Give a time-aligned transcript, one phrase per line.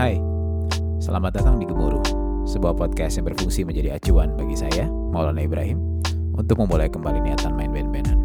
[0.00, 0.16] Hai,
[0.96, 2.00] selamat datang di Gemuruh,
[2.48, 6.00] sebuah podcast yang berfungsi menjadi acuan bagi saya, Maulana Ibrahim,
[6.32, 8.16] untuk memulai kembali niatan main band-bandan.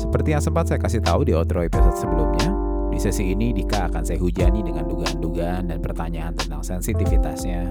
[0.00, 2.48] Seperti yang sempat saya kasih tahu di outro episode sebelumnya,
[2.88, 7.68] di sesi ini Dika akan saya hujani dengan dugaan-dugaan dan pertanyaan tentang sensitivitasnya,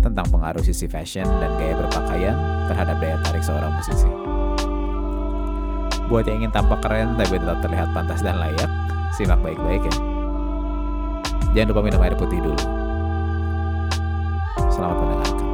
[0.00, 2.36] tentang pengaruh sisi fashion dan gaya berpakaian
[2.72, 4.08] terhadap daya tarik seorang musisi.
[6.08, 8.72] Buat yang ingin tampak keren tapi tetap terlihat pantas dan layak,
[9.12, 10.09] simak baik-baik ya.
[11.50, 12.62] Jangan lupa minum air putih dulu.
[14.70, 15.46] Selamat mendengarkan.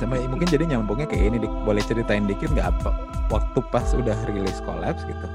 [0.00, 1.52] Sama mungkin jadi nyambungnya kayak ini, Dik.
[1.68, 2.90] boleh ceritain dikit nggak apa
[3.28, 5.26] waktu pas udah rilis collapse gitu.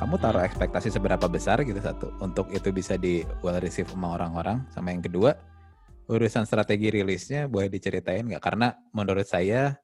[0.00, 4.64] Kamu taruh ekspektasi seberapa besar gitu satu untuk itu bisa di well receive sama orang-orang.
[4.72, 5.36] Sama yang kedua,
[6.08, 8.40] urusan strategi rilisnya boleh diceritain nggak?
[8.40, 9.76] Karena menurut saya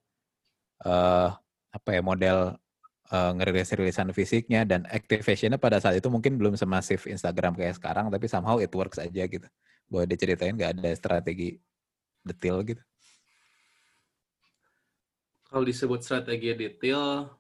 [0.81, 1.29] uh,
[1.69, 2.57] apa ya model
[3.11, 8.11] uh, ngerilis rilisan fisiknya dan activationnya pada saat itu mungkin belum semasif Instagram kayak sekarang
[8.11, 9.47] tapi somehow it works aja gitu.
[9.87, 11.59] Boleh diceritain nggak ada strategi
[12.23, 12.83] detail gitu?
[15.47, 17.31] Kalau disebut strategi detail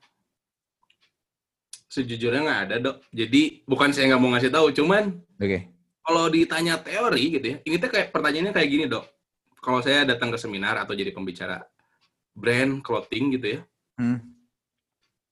[1.91, 2.97] sejujurnya nggak ada dok.
[3.11, 5.42] Jadi bukan saya nggak mau ngasih tahu cuman oke.
[5.42, 5.61] okay.
[6.06, 9.06] kalau ditanya teori gitu ya ini tuh kayak pertanyaannya kayak gini dok.
[9.62, 11.58] Kalau saya datang ke seminar atau jadi pembicara
[12.36, 13.61] brand clothing gitu ya
[13.97, 14.36] hmm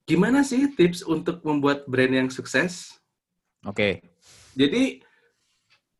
[0.05, 2.97] gimana sih tips untuk membuat brand yang sukses?
[3.65, 3.75] Oke.
[3.75, 3.93] Okay.
[4.55, 5.03] Jadi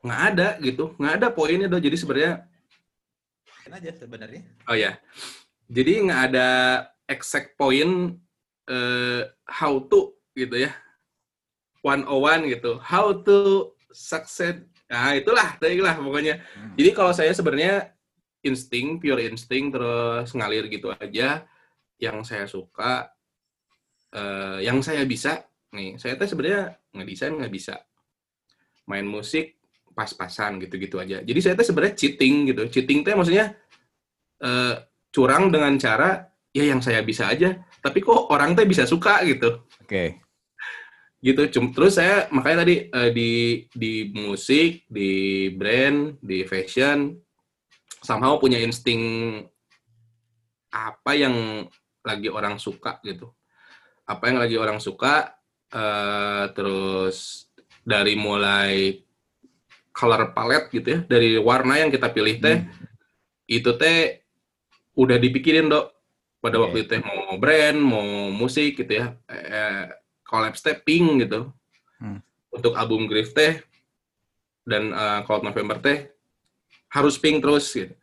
[0.05, 1.81] nggak ada gitu, nggak ada poinnya tuh.
[1.81, 2.45] Jadi sebenarnya
[3.75, 4.41] aja sebenarnya.
[4.69, 4.95] Oh ya,
[5.67, 6.49] jadi nggak ada
[7.09, 8.15] exact point
[8.71, 10.71] uh, how to gitu ya,
[11.83, 14.63] one on one gitu, how to succeed.
[14.87, 16.39] Nah itulah, itulah pokoknya.
[16.55, 16.77] Hmm.
[16.77, 17.91] Jadi kalau saya sebenarnya
[18.45, 21.43] insting, pure insting terus ngalir gitu aja.
[21.95, 23.14] Yang saya suka
[24.15, 25.43] uh, yang saya bisa
[25.75, 27.75] nih saya tuh sebenarnya nggak desain nggak bisa.
[28.87, 29.59] Main musik
[29.91, 31.19] pas-pasan gitu-gitu aja.
[31.23, 32.63] Jadi saya tuh sebenarnya cheating gitu.
[32.71, 33.55] Cheating tuh maksudnya
[34.43, 34.75] uh,
[35.11, 37.59] curang dengan cara ya yang saya bisa aja.
[37.83, 39.63] Tapi kok orang tuh bisa suka gitu.
[39.83, 39.89] Oke.
[39.89, 40.09] Okay.
[41.25, 47.17] gitu terus saya makanya tadi uh, di di musik di brand di fashion
[48.05, 49.41] somehow punya insting
[50.69, 51.65] apa yang
[52.05, 53.33] lagi orang suka gitu
[54.05, 55.33] apa yang lagi orang suka
[55.73, 57.49] uh, terus
[57.81, 59.01] dari mulai
[59.95, 63.49] color palette gitu ya dari warna yang kita pilih teh hmm.
[63.49, 64.21] itu teh
[64.95, 65.91] udah dipikirin dok
[66.39, 66.63] pada okay.
[66.63, 69.89] waktu itu mau brand mau musik gitu ya eh,
[70.21, 71.49] collab teh pink gitu
[72.01, 72.19] hmm.
[72.53, 73.61] untuk album Griff teh
[74.65, 76.09] dan uh, Cloud November teh
[76.89, 77.93] harus pink terus gitu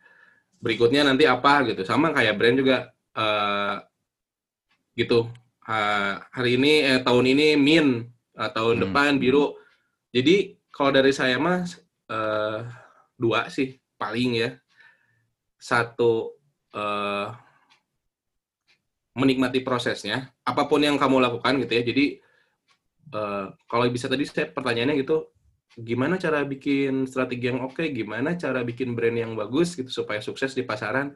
[0.63, 2.77] berikutnya nanti apa gitu sama kayak brand juga
[3.19, 3.83] uh,
[4.95, 5.27] gitu
[5.67, 8.83] uh, hari ini eh, tahun ini min uh, tahun hmm.
[8.89, 9.55] depan biru.
[10.13, 11.79] Jadi kalau dari saya mas
[12.11, 12.67] uh,
[13.15, 14.49] dua sih paling ya.
[15.57, 16.35] Satu
[16.75, 17.27] uh,
[19.15, 20.33] menikmati prosesnya.
[20.43, 21.83] Apa pun yang kamu lakukan gitu ya.
[21.87, 22.05] Jadi
[23.15, 25.31] uh, kalau bisa tadi saya pertanyaannya gitu
[25.73, 27.81] gimana cara bikin strategi yang oke?
[27.89, 31.15] Gimana cara bikin brand yang bagus gitu supaya sukses di pasaran?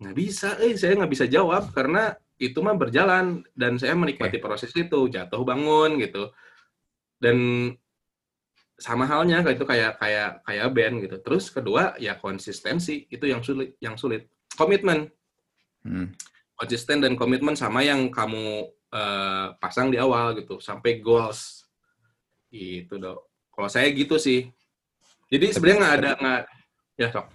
[0.00, 4.42] Nggak bisa eh saya nggak bisa jawab karena itu mah berjalan dan saya menikmati okay.
[4.42, 6.32] proses itu jatuh bangun gitu.
[7.20, 7.68] Dan
[8.80, 11.16] sama halnya kayak itu kayak kayak kayak band gitu.
[11.20, 14.26] Terus kedua ya konsistensi itu yang sulit yang sulit.
[14.56, 15.12] Komitmen.
[15.80, 16.12] Hmm.
[16.60, 20.60] konsisten dan komitmen sama yang kamu uh, pasang di awal gitu.
[20.60, 21.64] Sampai goals.
[22.52, 23.48] Itu dok.
[23.48, 24.48] Kalau saya gitu sih.
[25.32, 26.42] Jadi sebenarnya nggak ada nggak
[27.00, 27.26] ya sok.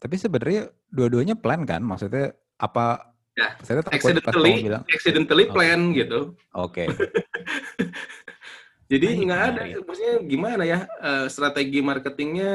[0.00, 1.84] Tapi sebenarnya dua-duanya plan kan?
[1.84, 5.54] Maksudnya apa Ya, saya accidentally, bilang, accidentally okay.
[5.54, 6.34] plan gitu.
[6.52, 6.84] Oke.
[6.84, 6.86] Okay.
[8.90, 9.78] Jadi nggak ada, ya.
[9.86, 12.54] maksudnya gimana ya uh, strategi marketingnya?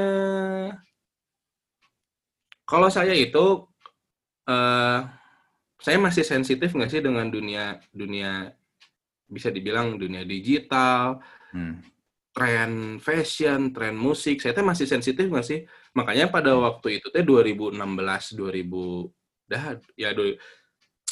[2.67, 3.63] Kalau saya itu,
[4.51, 4.99] uh,
[5.79, 8.51] saya masih sensitif nggak sih dengan dunia dunia
[9.31, 11.23] bisa dibilang dunia digital,
[11.55, 11.79] hmm.
[12.35, 14.43] tren fashion, tren musik.
[14.43, 15.63] Saya tuh masih sensitif nggak sih?
[15.95, 16.67] Makanya pada hmm.
[16.67, 20.09] waktu itu teh 2016, 2000 dah ya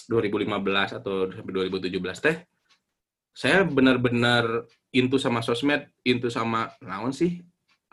[0.07, 1.91] 2015 atau 2017
[2.23, 2.37] teh
[3.33, 7.41] saya benar-benar intu sama sosmed, intu sama naon sih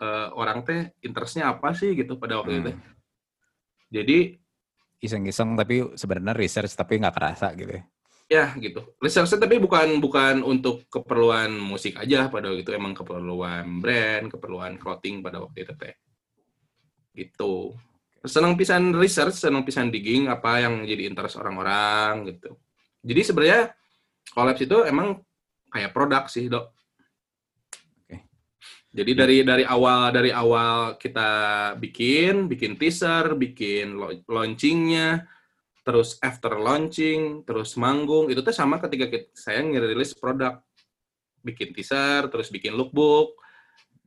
[0.04, 2.60] uh, orang teh interestnya apa sih gitu pada waktu hmm.
[2.60, 2.72] itu.
[3.90, 4.18] Jadi
[5.00, 7.82] iseng-iseng tapi sebenarnya research tapi nggak kerasa gitu ya.
[8.30, 8.84] Ya gitu.
[9.00, 14.76] Researchnya tapi bukan bukan untuk keperluan musik aja pada waktu itu emang keperluan brand, keperluan
[14.76, 15.96] clothing pada waktu itu teh.
[17.16, 17.74] Gitu
[18.24, 22.56] senang pisan research, senang pisan digging apa yang jadi interest orang-orang gitu.
[23.00, 23.72] Jadi sebenarnya
[24.36, 25.24] collabs itu emang
[25.72, 26.68] kayak produk sih, Dok.
[28.90, 31.30] Jadi dari dari awal dari awal kita
[31.78, 33.94] bikin, bikin teaser, bikin
[34.26, 35.22] launchingnya,
[35.86, 40.58] terus after launching, terus manggung, itu tuh sama ketika kita, saya ngerilis produk,
[41.46, 43.38] bikin teaser, terus bikin lookbook,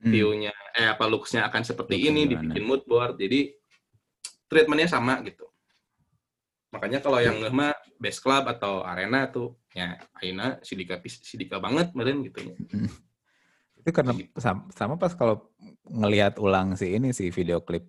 [0.04, 0.12] Hmm.
[0.12, 2.32] view-nya, eh apa looks-nya akan seperti Look-nya ini, gimana?
[2.52, 3.56] dibikin mood board, jadi
[4.54, 5.50] treatment-nya sama gitu.
[6.74, 11.94] Makanya kalau yang ngeh mah base club atau arena tuh, ya Aina sidika sidika banget
[11.94, 12.42] meren gitu.
[13.84, 15.54] Itu karena sama, sama pas kalau
[15.86, 17.86] ngelihat ulang si ini si video klip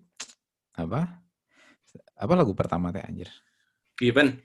[0.77, 1.07] apa?
[2.19, 3.31] Apa lagu pertama teh anjir?
[3.95, 4.37] Given.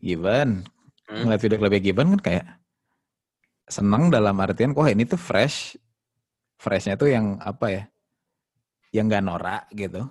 [0.00, 0.64] Given.
[1.06, 1.28] Hmm.
[1.28, 2.46] Ngeliat video klipnya Given kan kayak
[3.68, 5.76] seneng dalam artian wah ini tuh fresh.
[6.56, 7.82] Freshnya tuh yang apa ya?
[8.96, 10.08] Yang gak norak gitu.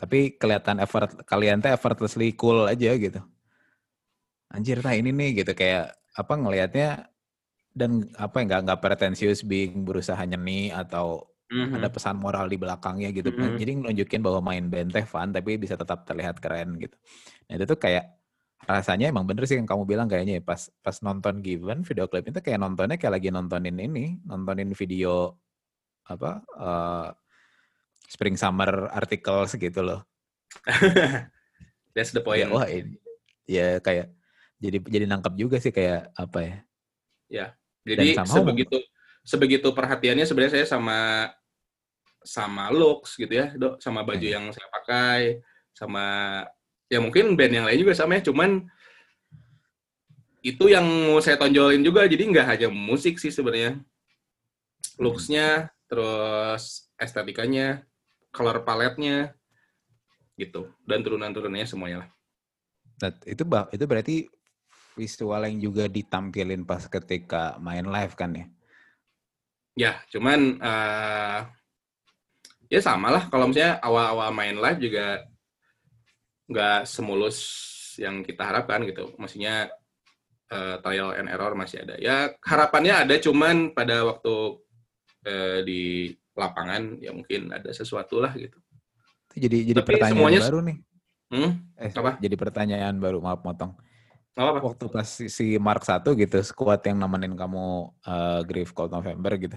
[0.00, 3.20] Tapi kelihatan effort kalian tuh effortlessly cool aja gitu.
[4.50, 7.06] Anjir nah ini nih gitu kayak apa ngelihatnya
[7.76, 11.82] dan apa ya nggak nggak pretensius being berusaha nyeni atau Mhm.
[11.82, 13.30] ada pesan moral di belakangnya gitu.
[13.34, 13.58] Mhm.
[13.60, 16.94] Jadi nunjukin bahwa main band teh fun tapi bisa tetap terlihat keren gitu.
[17.50, 18.04] Nah itu tuh kayak
[18.70, 22.26] rasanya emang bener sih yang kamu bilang kayaknya ya, pas pas nonton Given video klip
[22.30, 25.38] itu kayak nontonnya kayak lagi nontonin ini, nontonin video
[26.08, 27.08] apa eh,
[28.10, 30.02] Spring Summer articles gitu loh.
[31.94, 32.50] That's the Ya, point.
[32.50, 32.98] wah ini
[33.46, 34.10] ya kayak
[34.58, 36.56] jadi jadi nangkep juga sih kayak apa ya?
[37.80, 38.76] Jadi dan somehow- sebegitu
[39.24, 40.98] sebegitu perhatiannya sebenarnya saya sama
[42.20, 44.34] sama looks gitu ya, Dok, sama baju Hmm.
[44.36, 45.40] yang saya pakai,
[45.72, 46.04] sama
[46.92, 48.68] ya mungkin band yang lain juga sama ya, cuman
[50.44, 53.80] itu yang mau saya tonjolin juga, jadi nggak hanya musik sih sebenarnya.
[55.00, 57.88] Looks-nya, terus estetikanya,
[58.30, 59.34] color palette-nya,
[60.38, 60.72] gitu.
[60.82, 62.10] Dan turunan-turunannya semuanya lah.
[63.00, 63.42] Nah, itu
[63.76, 64.16] itu berarti
[64.96, 68.46] visual yang juga ditampilin pas ketika main live kan ya?
[69.78, 71.40] Ya, cuman eh
[72.68, 73.24] ya sama lah.
[73.32, 75.24] Kalau misalnya awal-awal main live juga
[76.50, 77.38] nggak semulus
[77.96, 79.16] yang kita harapkan gitu.
[79.16, 79.72] Maksudnya
[80.52, 81.96] eh, trial and error masih ada.
[81.96, 84.34] Ya harapannya ada, cuman pada waktu
[85.24, 85.82] eh, di
[86.34, 88.58] lapangan ya mungkin ada sesuatu lah gitu.
[89.30, 90.76] Itu jadi jadi Tapi pertanyaan semuanya- baru nih.
[91.30, 92.18] Hmm, Eh, Apa?
[92.18, 93.72] Jadi pertanyaan baru, maaf motong.
[94.34, 94.58] apa-apa.
[94.62, 99.56] Waktu pas si, Mark 1 gitu, squad yang nemenin kamu eh, Grief Cold November gitu.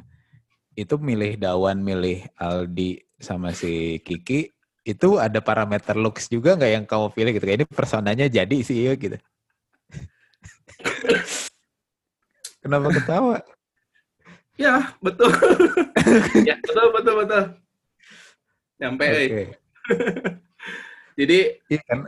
[0.73, 4.49] Itu milih Dawan, milih Aldi sama si Kiki,
[4.83, 7.45] itu ada parameter looks juga nggak yang kamu pilih gitu?
[7.45, 9.17] Kayak ini personanya jadi sih iya gitu.
[12.61, 13.37] Kenapa ketawa?
[14.53, 15.33] Ya, betul.
[16.49, 17.43] ya, betul, betul, betul.
[18.77, 19.49] Nyampe, eh.
[21.19, 21.39] Jadi
[21.69, 21.99] Iya kan?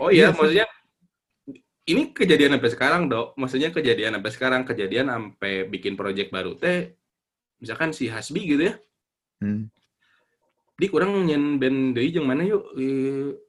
[0.00, 0.36] Oh iya, sih.
[0.40, 0.66] maksudnya
[1.84, 3.36] ini kejadian sampai sekarang, Dok.
[3.36, 6.96] Maksudnya kejadian sampai sekarang, kejadian sampai bikin project baru teh.
[7.60, 8.74] Misalkan si Hasbi gitu ya.
[9.44, 9.68] Hmm.
[10.74, 12.64] Di kurang nyen band deui jeung mana yuk.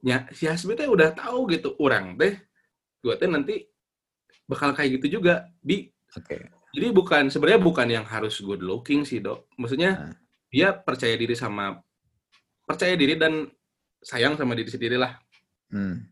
[0.04, 2.36] Nya si Hasbi teh udah tahu gitu orang teh
[3.00, 3.64] gua teh nanti
[4.44, 5.48] bakal kayak gitu juga.
[5.64, 6.55] Di Oke.
[6.76, 9.48] Jadi bukan sebenarnya bukan yang harus good looking sih, Dok.
[9.56, 10.14] Maksudnya Nah.
[10.52, 11.80] dia percaya diri sama
[12.62, 13.48] percaya diri dan
[14.04, 15.16] sayang sama diri sendiri lah.
[15.72, 16.04] Hmm.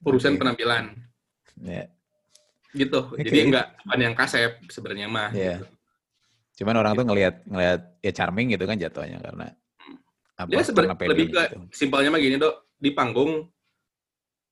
[0.00, 0.46] Urusan Oke.
[0.46, 0.94] penampilan.
[1.58, 1.88] Ya.
[2.76, 3.24] gitu Oke.
[3.24, 5.56] jadi nggak bukan yang kasep sebenarnya mah Iya.
[5.56, 5.66] gitu.
[6.60, 9.46] Cuman orang tuh ngelihat ngelihat ya charming gitu kan jatuhnya karena
[10.36, 10.48] apa?
[10.52, 11.56] ya sebenarnya lebih ke gitu.
[11.72, 13.48] simpelnya mah gini dok di panggung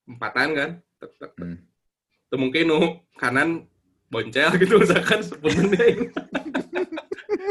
[0.09, 1.45] empatan kan Tek, tek, tek.
[1.45, 1.59] Hmm.
[2.35, 2.81] Mungkin nu
[3.15, 3.69] kanan
[4.09, 5.21] boncel gitu misalkan
[5.71, 5.95] deh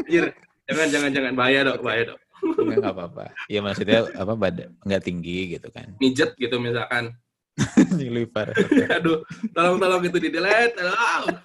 [0.04, 0.26] Anjir,
[0.68, 3.32] jangan jangan jangan bahaya dok bahaya dok nggak apa-apa.
[3.48, 5.96] Iya maksudnya apa badan nggak tinggi gitu kan.
[5.98, 7.16] mijet gitu misalkan
[7.98, 8.52] Nyelipar.
[9.00, 11.40] aduh tolong tolong itu di delete aduh.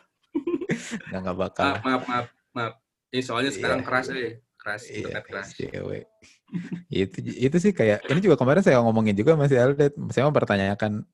[1.08, 1.64] Nggak nggak bakal.
[1.70, 2.72] maaf maaf maaf maaf
[3.08, 3.86] ini soalnya sekarang Iya.
[3.86, 6.04] keras eh keras Iya, internet keras cewek.
[6.90, 9.94] itu itu sih kayak ini juga kemarin saya ngomongin juga masih Aldet.
[10.10, 11.06] Saya mempertanyakan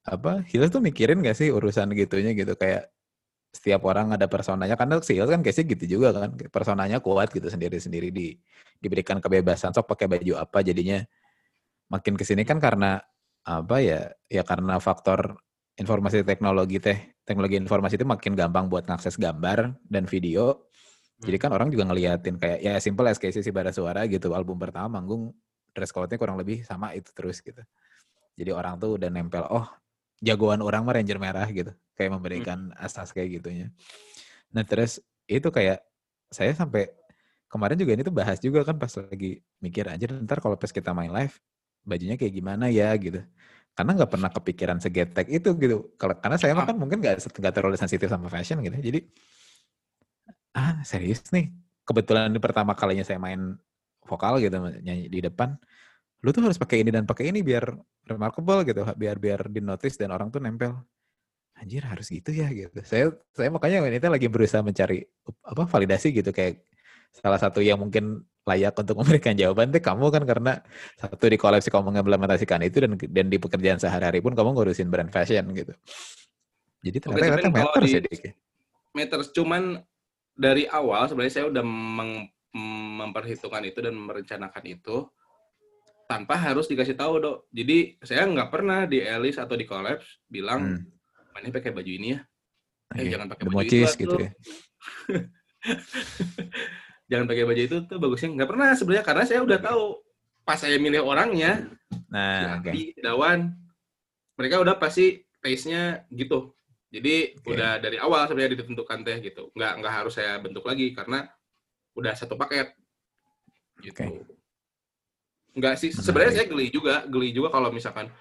[0.00, 2.88] apa Hills tuh mikirin gak sih urusan gitunya gitu kayak
[3.56, 8.12] setiap orang ada personanya karena Hills kan kayaknya gitu juga kan personanya kuat gitu sendiri-sendiri
[8.12, 8.36] di
[8.76, 11.00] diberikan kebebasan sok pakai baju apa jadinya
[11.88, 13.00] makin ke sini kan karena
[13.48, 15.40] apa ya ya karena faktor
[15.80, 20.66] informasi teknologi teh teknologi informasi itu makin gampang buat ngakses gambar dan video
[21.16, 24.60] jadi kan orang juga ngeliatin kayak ya simple as kayak si Bara Suara gitu album
[24.60, 25.32] pertama manggung
[25.72, 27.64] dress code-nya kurang lebih sama itu terus gitu.
[28.36, 29.64] Jadi orang tuh udah nempel oh
[30.20, 31.72] jagoan orang mah Ranger merah gitu.
[31.96, 33.72] Kayak memberikan asas kayak gitunya.
[34.52, 35.80] Nah terus itu kayak
[36.28, 36.92] saya sampai
[37.48, 40.92] kemarin juga ini tuh bahas juga kan pas lagi mikir aja ntar kalau pas kita
[40.92, 41.34] main live
[41.86, 43.24] bajunya kayak gimana ya gitu.
[43.76, 45.76] Karena nggak pernah kepikiran segetek itu gitu.
[45.96, 48.76] Kalau karena saya mah kan mungkin nggak nggak terlalu sensitif sama fashion gitu.
[48.76, 49.00] Jadi
[50.56, 51.52] ah serius nih
[51.84, 53.54] kebetulan ini pertama kalinya saya main
[54.08, 55.52] vokal gitu nyanyi di depan
[56.24, 57.76] lu tuh harus pakai ini dan pakai ini biar
[58.08, 60.80] remarkable gitu biar biar di notice dan orang tuh nempel
[61.56, 65.04] anjir harus gitu ya gitu saya saya makanya ini lagi berusaha mencari
[65.44, 66.60] apa validasi gitu kayak
[67.16, 70.52] salah satu yang mungkin layak untuk memberikan jawaban tuh kamu kan karena
[71.00, 75.08] satu di koleksi kamu mengimplementasikan itu dan dan di pekerjaan sehari-hari pun kamu ngurusin brand
[75.08, 75.72] fashion gitu
[76.84, 78.32] jadi ternyata Oke, meter sih
[78.92, 79.80] meter cuman
[80.36, 82.28] dari awal sebenarnya saya udah meng,
[83.00, 85.08] memperhitungkan itu dan merencanakan itu
[86.06, 87.38] tanpa harus dikasih tahu dok.
[87.50, 90.95] Jadi saya nggak pernah di Elis atau di Collapse bilang hmm.
[91.36, 92.20] Mana pakai baju ini ya.
[92.96, 93.12] Eh okay.
[93.12, 94.30] jangan pakai baju itu gitu ya.
[97.12, 100.00] jangan pakai baju itu tuh bagusnya nggak pernah sebenarnya karena saya udah tahu
[100.48, 101.68] pas saya milih orangnya.
[102.08, 102.96] Nah, okay.
[102.96, 103.52] Dawan
[104.40, 106.56] mereka udah pasti taste-nya gitu.
[106.88, 107.52] Jadi okay.
[107.52, 109.52] udah dari awal sebenarnya ditentukan teh gitu.
[109.52, 111.28] Nggak nggak harus saya bentuk lagi karena
[111.92, 112.72] udah satu paket.
[113.84, 113.92] Gitu.
[113.92, 114.36] Okay
[115.56, 118.12] Enggak sih, sebenarnya saya geli juga, geli juga kalau misalkan,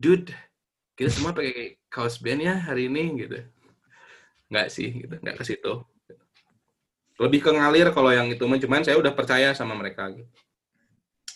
[0.00, 0.32] dude,
[1.00, 3.40] kita semua pakai kaos band ya hari ini gitu.
[4.52, 5.72] Enggak sih, gitu, enggak ke situ.
[7.16, 10.28] Lebih ke ngalir kalau yang itu, cuman saya udah percaya sama mereka gitu.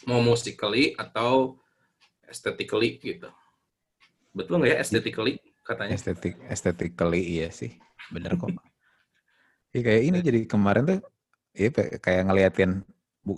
[0.05, 1.57] Mau musically atau
[2.29, 3.33] aesthetically gitu.
[4.37, 5.97] Betul nggak ya aesthetically katanya?
[5.97, 7.73] Estetik, aesthetically iya sih,
[8.13, 8.53] bener kok.
[9.75, 11.01] Iya kayak ini jadi kemarin tuh,
[11.51, 11.67] iya
[11.99, 12.87] kayak ngeliatin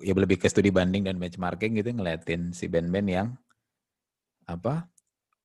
[0.04, 3.28] ya lebih ke studi banding dan benchmarking gitu ngeliatin si band-band yang
[4.44, 4.84] apa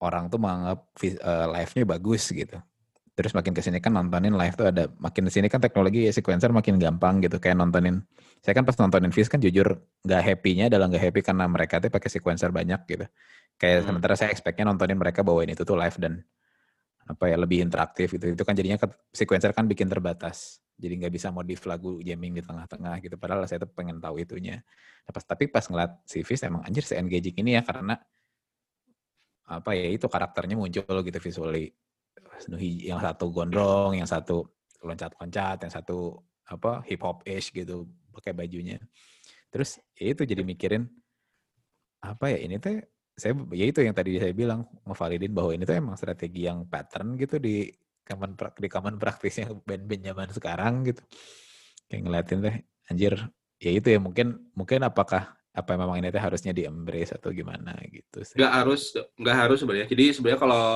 [0.01, 0.79] orang tuh menganggap
[1.22, 2.58] uh, live-nya bagus gitu.
[3.12, 6.12] Terus makin ke sini kan nontonin live tuh ada makin ke sini kan teknologi ya
[6.15, 8.01] sequencer makin gampang gitu kayak nontonin.
[8.41, 11.93] Saya kan pas nontonin Fizz kan jujur nggak happy-nya adalah nggak happy karena mereka tuh
[11.93, 13.05] pakai sequencer banyak gitu.
[13.62, 13.88] Kayak hmm.
[13.93, 16.25] sementara saya expect-nya nontonin mereka bawain itu tuh live dan
[17.05, 18.34] apa ya lebih interaktif gitu.
[18.34, 18.81] Itu kan jadinya
[19.13, 20.63] sequencer kan bikin terbatas.
[20.81, 23.22] Jadi nggak bisa modif lagu jamming di tengah-tengah gitu.
[23.22, 24.65] Padahal saya tuh pengen tahu itunya.
[25.05, 28.01] Nah, pas, tapi pas ngeliat si Fizz emang anjir se engaging ini ya karena
[29.51, 31.75] apa ya itu karakternya muncul gitu visually.
[32.88, 34.48] Yang satu gondrong, yang satu
[34.81, 36.17] loncat-loncat, yang satu
[36.48, 38.79] apa hip hop ish gitu pakai bajunya.
[39.51, 40.88] Terus ya itu jadi mikirin
[42.01, 42.81] apa ya ini tuh
[43.13, 47.13] saya ya itu yang tadi saya bilang ngevalidin bahwa ini tuh emang strategi yang pattern
[47.20, 47.70] gitu di
[48.01, 51.03] common di common praktisnya band-band zaman sekarang gitu
[51.86, 52.55] kayak ngeliatin teh
[52.89, 53.13] anjir
[53.62, 57.75] ya itu ya mungkin mungkin apakah apa memang ini teh harusnya di embrace atau gimana
[57.91, 58.39] gitu sih.
[58.39, 60.67] nggak harus nggak harus sebenarnya jadi sebenarnya kalau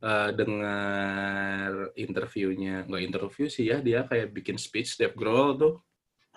[0.00, 5.74] uh, dengar interviewnya nggak interview sih ya dia kayak bikin speech Dave Grohl tuh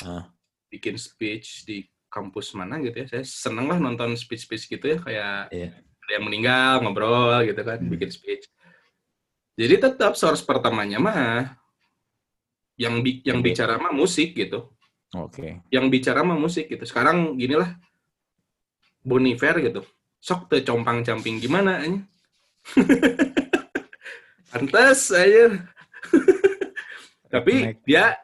[0.03, 0.27] huh?
[0.67, 4.97] bikin speech di kampus mana gitu ya saya seneng lah nonton speech speech gitu ya
[4.99, 5.71] kayak yeah.
[5.75, 7.91] ada yang meninggal ngobrol gitu kan hmm.
[7.95, 8.43] bikin speech
[9.55, 11.55] jadi tetap source pertamanya mah
[12.75, 13.45] yang bi yang okay.
[13.51, 14.74] bicara mah musik gitu.
[15.13, 15.37] Oke.
[15.37, 15.51] Okay.
[15.69, 16.83] Yang bicara mah musik gitu.
[16.87, 17.77] Sekarang ginilah
[19.05, 19.81] Boniver gitu.
[20.17, 22.01] Sok tuh compang camping gimana aja.
[24.49, 25.61] Pantes aja.
[27.33, 28.17] Tapi dia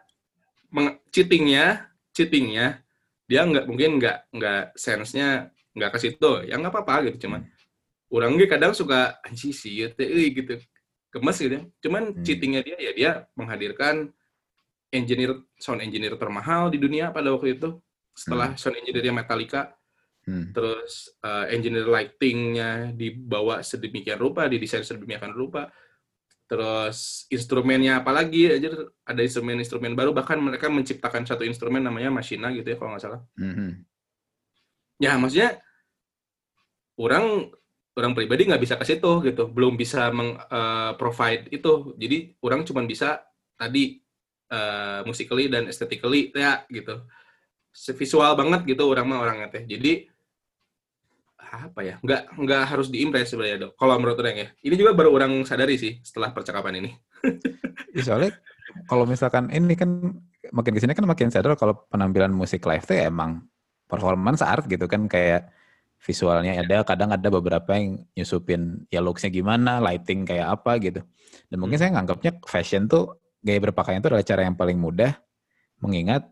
[1.13, 2.81] cheatingnya, cheatingnya
[3.29, 6.31] dia nggak mungkin nggak nggak sense-nya nggak ke situ.
[6.49, 7.45] Ya nggak apa-apa gitu cuman.
[8.11, 10.59] Orang kadang suka anjing sih gitu
[11.11, 11.63] gemes gitu ya.
[11.83, 12.23] Cuman hmm.
[12.23, 14.09] cheatingnya dia ya dia menghadirkan
[14.91, 17.79] engineer sound engineer termahal di dunia pada waktu itu
[18.11, 18.59] setelah hmm.
[18.59, 19.71] sound engineer Metallica.
[20.21, 20.53] Hmm.
[20.53, 25.73] Terus uh, engineer lightingnya dibawa sedemikian rupa, didesain sedemikian rupa.
[26.45, 28.69] Terus instrumennya apalagi aja
[29.07, 33.21] ada instrumen-instrumen baru bahkan mereka menciptakan satu instrumen namanya Machina gitu ya kalau nggak salah.
[33.39, 33.87] Hmm.
[35.01, 35.57] Ya maksudnya
[36.99, 37.49] orang
[37.95, 41.95] orang pribadi nggak bisa ke situ gitu, belum bisa meng, uh, provide itu.
[41.97, 43.23] Jadi orang cuma bisa
[43.57, 43.99] tadi
[44.51, 47.01] uh, musically dan aesthetically ya gitu.
[47.71, 49.63] Visual banget gitu orang mah orangnya teh.
[49.63, 50.11] Jadi
[51.51, 55.11] apa ya nggak nggak harus diimpress sebenarnya dok kalau menurut orang ya ini juga baru
[55.11, 56.95] orang sadari sih setelah percakapan ini
[57.95, 58.31] ya, soalnya
[58.87, 60.15] kalau misalkan ini kan
[60.55, 63.43] makin ke sini kan makin sadar kalau penampilan musik live tuh ya emang
[63.91, 65.51] performance art gitu kan kayak
[66.01, 71.01] visualnya ada kadang ada beberapa yang nyusupin ya looksnya gimana lighting kayak apa gitu
[71.51, 71.83] dan mungkin hmm.
[71.83, 75.17] saya nganggapnya fashion tuh gaya berpakaian itu adalah cara yang paling mudah
[75.81, 76.29] mengingat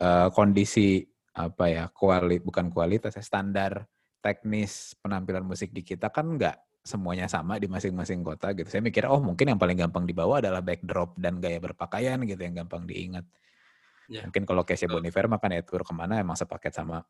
[0.00, 3.88] uh, kondisi apa ya kuali bukan kualitas ya, standar
[4.22, 9.08] teknis penampilan musik di kita kan nggak semuanya sama di masing-masing kota gitu saya mikir
[9.08, 13.24] oh mungkin yang paling gampang dibawa adalah backdrop dan gaya berpakaian gitu yang gampang diingat
[14.12, 14.20] ya.
[14.28, 17.00] mungkin kalau Casey Boniver makan ya tour ke mana emang sepaket sama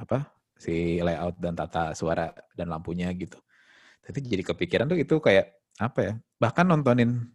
[0.00, 3.36] apa si layout dan tata suara dan lampunya gitu.
[4.00, 6.12] Tapi jadi kepikiran tuh itu kayak apa ya?
[6.40, 7.28] Bahkan nontonin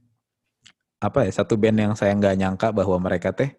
[1.02, 3.58] apa ya satu band yang saya nggak nyangka bahwa mereka teh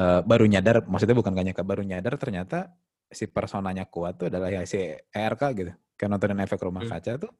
[0.00, 2.72] uh, baru nyadar, maksudnya bukan gak nyangka, baru nyadar ternyata
[3.10, 4.78] si personanya kuat tuh adalah ya si
[5.10, 5.72] ERK gitu.
[5.98, 6.92] Kayak nontonin efek rumah hmm.
[6.92, 7.32] kaca tuh,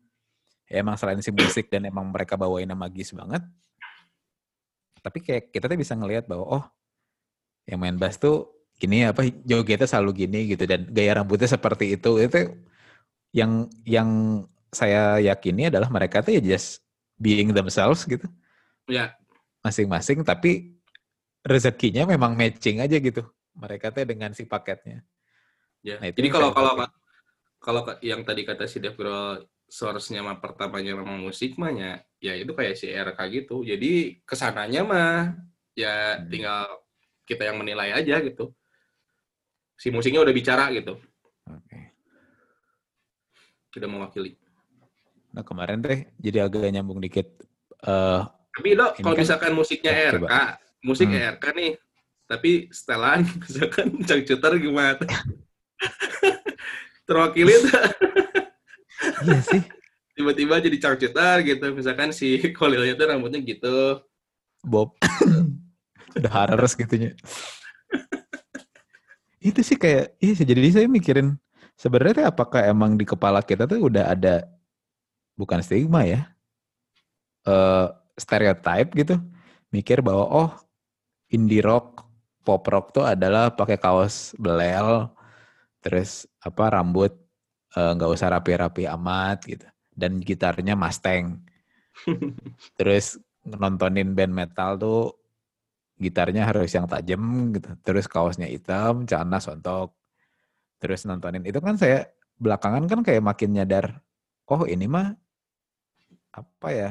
[0.68, 3.40] ya emang selain si musik dan emang mereka bawain magis banget,
[5.00, 6.64] tapi kayak kita tuh bisa ngelihat bahwa oh
[7.64, 8.50] yang main bass tuh
[8.80, 12.56] gini apa jogetnya selalu gini gitu dan gaya rambutnya seperti itu itu
[13.36, 14.08] yang yang
[14.72, 16.80] saya yakini adalah mereka tuh ya just
[17.20, 18.24] being themselves gitu
[18.90, 19.14] ya
[19.64, 20.76] masing-masing tapi
[21.40, 23.24] rezekinya memang matching aja gitu
[23.56, 25.06] mereka tuh dengan si paketnya
[25.80, 26.74] ya nah, jadi kalau kalau
[27.60, 29.36] kalau yang tadi kata si Devro
[29.70, 33.62] source-nya mah pertamanya memang musik mah ya, ya itu kayak si RK gitu.
[33.62, 35.14] Jadi ke sananya mah
[35.78, 36.26] ya hmm.
[36.26, 36.66] tinggal
[37.22, 38.50] kita yang menilai aja gitu.
[39.78, 40.98] Si musiknya udah bicara gitu.
[41.46, 41.68] Oke.
[41.70, 41.84] Okay.
[43.70, 44.34] Sudah mewakili.
[45.30, 47.30] Nah kemarin teh jadi agak nyambung dikit.
[47.80, 50.38] Uh, tapi lo kalau kan, misalkan musiknya oh, RK, coba.
[50.82, 51.38] musik hmm.
[51.38, 51.72] RK nih,
[52.26, 54.98] tapi setelan misalkan cangcuter gimana?
[57.06, 57.82] Terwakili tuh
[59.26, 59.62] iya sih.
[60.14, 61.66] Tiba-tiba jadi cangcuter gitu.
[61.72, 64.04] Misalkan si Kolilnya tuh rambutnya gitu.
[64.60, 65.00] Bob.
[66.16, 67.16] Udah harus gitunya.
[69.40, 70.44] itu sih kayak, iya sih.
[70.44, 71.32] Jadi saya mikirin,
[71.72, 74.44] sebenarnya apakah emang di kepala kita tuh udah ada,
[75.32, 76.28] bukan stigma ya,
[77.48, 77.88] uh,
[78.20, 79.16] stereotype gitu.
[79.72, 80.50] Mikir bahwa, oh
[81.32, 82.04] indie rock,
[82.44, 85.08] pop rock tuh adalah pakai kaos belel,
[85.80, 87.16] terus apa rambut
[87.70, 89.66] Eh, nggak uh, usah rapi-rapi amat gitu.
[89.94, 91.38] Dan gitarnya Mustang.
[92.78, 93.14] Terus
[93.46, 95.14] nontonin band metal tuh
[95.94, 97.70] gitarnya harus yang tajam gitu.
[97.86, 99.94] Terus kaosnya hitam celana sontok.
[100.82, 101.46] Terus nontonin.
[101.46, 102.10] Itu kan saya
[102.42, 104.00] belakangan kan kayak makin nyadar
[104.50, 105.12] oh ini mah
[106.32, 106.90] apa ya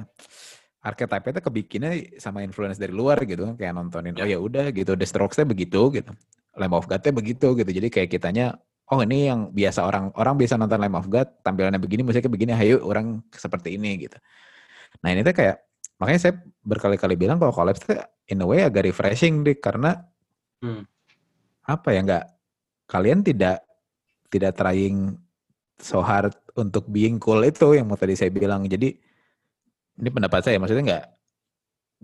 [0.80, 1.92] archetype itu kebikinnya
[2.24, 4.24] sama influence dari luar gitu kan kayak nontonin oh ya.
[4.24, 4.96] oh ya udah gitu.
[4.96, 6.12] The Strokes-nya begitu gitu.
[6.56, 7.72] Lamb of God-nya begitu gitu.
[7.72, 8.56] Jadi kayak kitanya
[8.90, 12.52] oh ini yang biasa orang orang biasa nonton Lamb of God tampilannya begini musiknya begini
[12.56, 14.18] ayo orang seperti ini gitu.
[15.04, 15.62] Nah ini tuh kayak
[16.00, 18.00] makanya saya berkali-kali bilang kalau collapse tuh
[18.32, 20.00] in a way agak refreshing deh karena
[20.64, 20.88] hmm.
[21.68, 22.26] apa ya nggak
[22.88, 23.62] kalian tidak
[24.32, 25.20] tidak trying
[25.78, 28.64] so hard untuk being cool itu yang mau tadi saya bilang.
[28.66, 29.09] Jadi
[30.00, 31.06] ini pendapat saya maksudnya nggak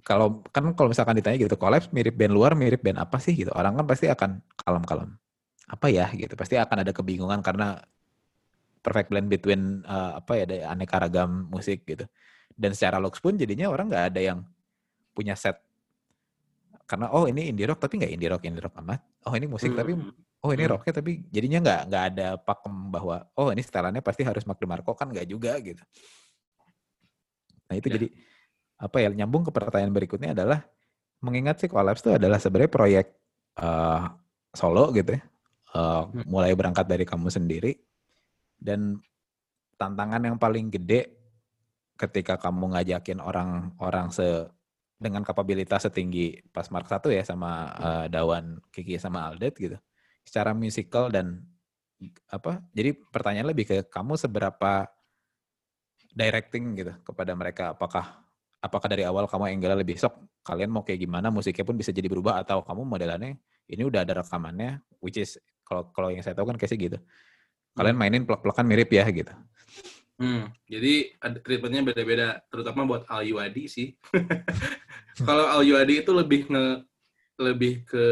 [0.03, 3.51] kalau kan kalau misalkan ditanya gitu collapse mirip band luar mirip band apa sih gitu
[3.55, 5.15] orang kan pasti akan kalem-kalem
[5.65, 7.79] apa ya gitu pasti akan ada kebingungan karena
[8.83, 12.05] perfect blend between uh, apa ya ada aneka ragam musik gitu
[12.53, 14.39] dan secara looks pun jadinya orang nggak ada yang
[15.15, 15.57] punya set
[16.85, 19.73] karena oh ini indie rock tapi nggak indie rock indie rock amat oh ini musik
[19.73, 19.79] hmm.
[19.79, 19.91] tapi
[20.45, 20.71] oh ini hmm.
[20.77, 24.93] rocknya tapi jadinya nggak nggak ada pakem bahwa oh ini setelannya pasti harus Mark DeMarco
[24.93, 25.81] kan nggak juga gitu
[27.69, 27.93] nah itu ya.
[27.99, 28.07] jadi
[28.75, 30.67] apa ya nyambung ke pertanyaan berikutnya adalah
[31.23, 33.05] mengingat sih Collapse itu adalah sebenarnya proyek
[33.57, 34.11] uh,
[34.51, 35.21] solo gitu ya
[35.75, 37.75] uh, mulai berangkat dari kamu sendiri
[38.59, 38.99] dan
[39.75, 41.11] tantangan yang paling gede
[41.95, 44.47] ketika kamu ngajakin orang-orang se
[44.95, 49.75] dengan kapabilitas setinggi pas Mark satu ya sama uh, Dawan Kiki sama Aldet gitu
[50.23, 51.43] secara musikal dan
[52.31, 54.87] apa jadi pertanyaan lebih ke kamu seberapa
[56.15, 58.23] directing gitu kepada mereka apakah
[58.63, 62.07] apakah dari awal kamu Enggala lebih sok kalian mau kayak gimana musiknya pun bisa jadi
[62.07, 63.35] berubah atau kamu modelannya
[63.67, 66.97] ini udah ada rekamannya which is kalau kalau yang saya tahu kan kayak gitu.
[67.75, 68.01] Kalian hmm.
[68.05, 69.33] mainin plek-plekan mirip ya gitu.
[70.15, 71.11] Hmm, jadi
[71.43, 73.99] treatmentnya beda-beda, terutama buat Al Yuadi sih.
[75.27, 76.87] kalau Al Yuadi itu lebih nge,
[77.35, 78.05] lebih ke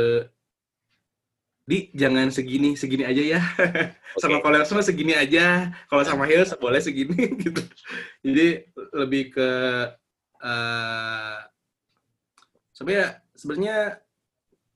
[1.63, 3.41] di jangan segini segini aja ya.
[3.56, 3.95] Okay.
[4.21, 5.71] sama kalau semua segini aja.
[5.88, 7.63] Kalau sama Hills boleh segini gitu.
[8.19, 8.47] Jadi
[8.91, 9.49] lebih ke
[10.43, 11.39] uh,
[12.76, 13.78] sebenarnya sebenarnya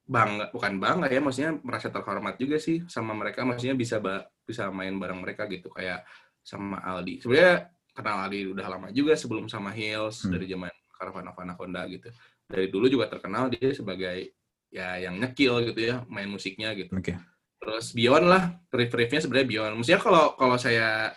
[0.08, 3.44] bangga bukan bangga ya maksudnya merasa terhormat juga sih sama mereka.
[3.44, 6.08] Maksudnya bisa ba bisa main bareng mereka gitu kayak
[6.40, 7.20] sama Aldi.
[7.20, 10.32] Sebenarnya kenal Aldi udah lama juga sebelum sama Hills hmm.
[10.32, 12.08] dari zaman Caravan of Anaconda gitu.
[12.48, 14.32] Dari dulu juga terkenal dia sebagai
[14.78, 16.94] ya yang nyekil gitu ya main musiknya gitu.
[16.94, 17.18] Okay.
[17.58, 19.74] terus Beyond lah riff-riffnya sebenarnya Beyond.
[19.82, 21.12] Maksudnya kalau kalau saya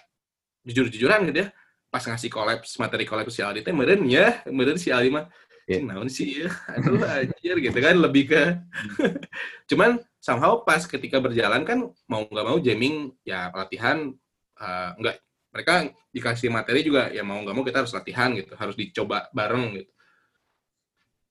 [0.64, 1.48] jujur-jujuran gitu ya
[1.90, 5.26] pas ngasih kolaps materi kolaps si Aldi teh meren ya meren si Aldi mah
[5.66, 5.82] yeah.
[5.82, 6.50] naon sih ya?
[6.78, 8.42] Aduh anjir gitu kan lebih ke
[9.70, 14.10] cuman somehow pas ketika berjalan kan mau nggak mau jamming ya latihan
[14.58, 15.18] uh, nggak.
[15.50, 19.82] Mereka dikasih materi juga ya mau nggak mau kita harus latihan gitu harus dicoba bareng
[19.82, 19.90] gitu.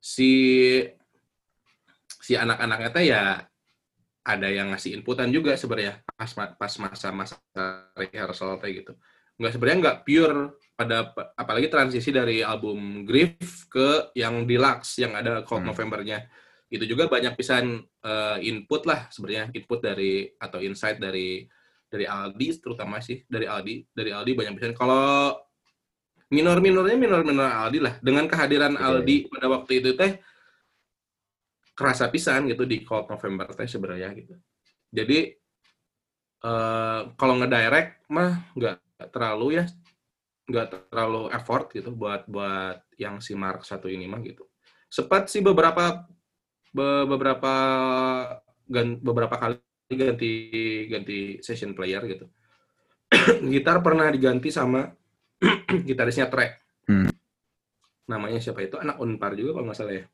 [0.04, 0.32] Si
[2.30, 3.42] si anak-anaknya teh ya
[4.22, 7.42] ada yang ngasih inputan juga sebenarnya pas pas masa-masa
[7.98, 8.94] rehearsal teh gitu
[9.42, 15.42] nggak sebenarnya nggak pure pada apalagi transisi dari album Grief ke yang deluxe yang ada
[15.42, 15.74] Cold hmm.
[15.74, 16.30] Novembernya
[16.70, 21.50] itu juga banyak pisan uh, input lah sebenarnya input dari atau insight dari
[21.90, 25.34] dari Aldi terutama sih dari Aldi dari Aldi banyak pisan kalau
[26.30, 28.86] minor-minornya minor-minor Aldi lah dengan kehadiran okay.
[28.86, 30.22] Aldi pada waktu itu teh
[31.80, 34.36] kerasa pisan gitu di Cold November teh sebenarnya gitu
[34.92, 35.32] jadi
[36.44, 39.66] uh, kalau ngedirect mah nggak terlalu ya
[40.52, 44.44] nggak terlalu effort gitu buat buat yang si Mark satu ini mah gitu
[44.92, 46.04] sempat sih beberapa
[46.76, 47.54] beberapa
[49.02, 49.58] beberapa kali
[49.98, 50.32] ganti
[50.86, 52.26] ganti session player gitu.
[53.54, 54.86] Gitar pernah diganti sama
[55.88, 56.52] gitarisnya track.
[56.86, 57.10] Hmm.
[58.06, 58.78] Namanya siapa itu?
[58.78, 60.06] Anak Unpar juga kalau nggak salah ya.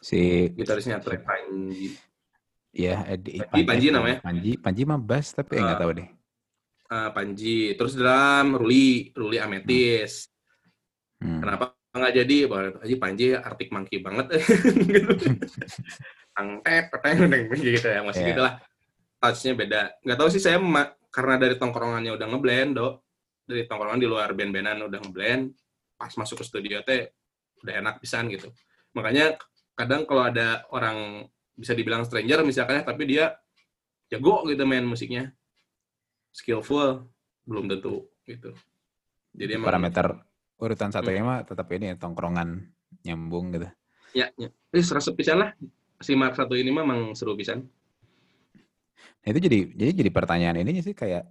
[0.00, 1.96] Si gitarisnya track Panji.
[2.70, 4.18] Iya, Edi Panji, Panji namanya.
[4.24, 6.08] Panji, Panji mah bass tapi uh, nggak tahu deh.
[6.90, 10.30] Uh, Panji, terus dalam Ruli, Ruli Ametis.
[11.20, 11.42] Hmm.
[11.44, 12.36] Kenapa nggak jadi
[12.86, 14.30] aja Panji artik monkey banget
[14.94, 15.10] gitu
[16.38, 17.26] angket peteng
[17.58, 18.30] gitu ya masih yeah.
[18.30, 18.54] gitulah
[19.18, 20.62] touchnya beda nggak tahu sih saya
[21.10, 22.94] karena dari tongkrongannya udah ngeblend dok
[23.42, 25.50] dari tongkrongan di luar band-bandan udah ngeblend
[25.98, 27.10] pas masuk ke studio teh
[27.66, 28.54] udah enak pisan gitu
[28.94, 29.34] makanya
[29.80, 31.24] kadang kalau ada orang
[31.56, 33.36] bisa dibilang stranger misalkan tapi dia
[34.12, 35.32] jago gitu main musiknya
[36.32, 37.08] skillful
[37.48, 38.52] belum tentu gitu
[39.34, 40.20] jadi parameter
[40.60, 41.24] urutan satu hmm.
[41.24, 42.68] mah tetap ini ya, tongkrongan
[43.02, 43.68] nyambung gitu.
[44.12, 44.52] Ya, ya.
[44.70, 45.50] Eh, serasa pisan lah.
[46.00, 47.64] Si Mark satu ini mah memang seru pisan.
[49.20, 51.24] Nah itu jadi jadi jadi pertanyaan ini sih kayak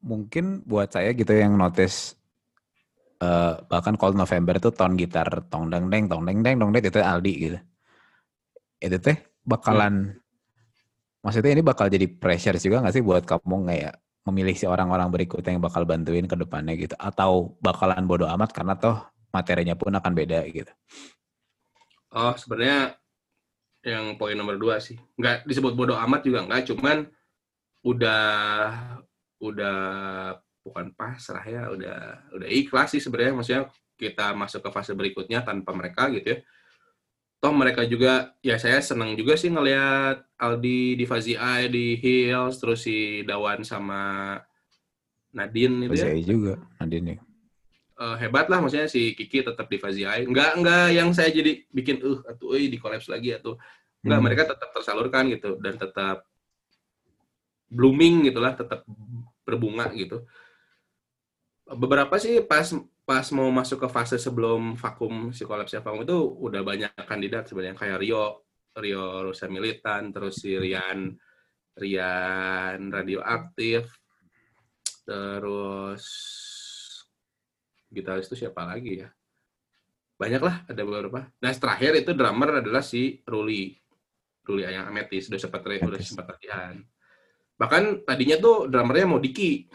[0.00, 2.15] mungkin buat saya gitu yang notice
[3.22, 6.84] uh, bahkan Cold November tuh tone gitar tong deng deng tong deng deng dong deng
[6.84, 7.58] itu Aldi gitu.
[8.80, 11.22] Itu teh bakalan hmm.
[11.22, 13.94] maksudnya ini bakal jadi pressure juga gak sih buat kamu kayak
[14.26, 18.74] memilih si orang-orang berikutnya yang bakal bantuin ke depannya gitu atau bakalan bodoh amat karena
[18.74, 20.72] toh materinya pun akan beda gitu.
[22.10, 22.98] Oh, sebenarnya
[23.86, 24.98] yang poin nomor dua sih.
[25.14, 27.06] Nggak disebut bodoh amat juga nggak, cuman
[27.86, 28.24] udah
[29.38, 29.78] udah
[30.66, 31.98] bukan pasrah ya, udah
[32.34, 33.62] udah ikhlas sih sebenarnya maksudnya
[33.94, 36.38] kita masuk ke fase berikutnya tanpa mereka gitu ya
[37.36, 42.56] toh mereka juga ya saya senang juga sih ngelihat Aldi di Fazi I di Hills
[42.58, 44.34] terus si Dawan sama
[45.36, 46.16] Nadine itu ya.
[46.24, 47.18] juga Nadine ya.
[47.96, 50.24] Uh, hebat lah maksudnya si Kiki tetap di Fazi I.
[50.24, 53.56] Enggak enggak yang saya jadi bikin uh atau eh di kolaps lagi atau
[54.04, 54.26] enggak hmm.
[54.26, 56.24] mereka tetap tersalurkan gitu dan tetap
[57.68, 58.84] blooming gitulah, tetap
[59.44, 60.24] berbunga gitu.
[61.66, 62.70] Beberapa sih pas
[63.02, 67.74] pas mau masuk ke fase sebelum vakum si kolapsnya vakum itu udah banyak kandidat sebenarnya.
[67.74, 68.24] Kayak Rio
[68.78, 71.10] Rio Rosa Militan terus si Rian
[71.74, 73.82] Rian radioaktif
[75.02, 76.02] terus
[77.90, 79.10] gitaris itu siapa lagi ya?
[80.14, 81.26] Banyak lah ada beberapa.
[81.42, 83.74] Nah terakhir itu drummer adalah si Ruli.
[84.46, 86.78] Ruli Ayang Ametis sudah sempat udah sempat latihan.
[87.58, 89.66] Bahkan tadinya tuh drummernya mau Diki.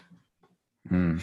[0.88, 1.19] Hmm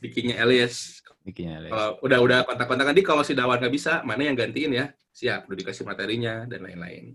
[0.00, 1.04] Dikinya Elias.
[1.20, 1.72] Dikinya Elias.
[1.76, 4.86] Uh, udah udah kontak-kontakan di kalau si Dawan nggak bisa, mana yang gantiin ya?
[5.12, 7.12] Siap, udah dikasih materinya dan lain-lain.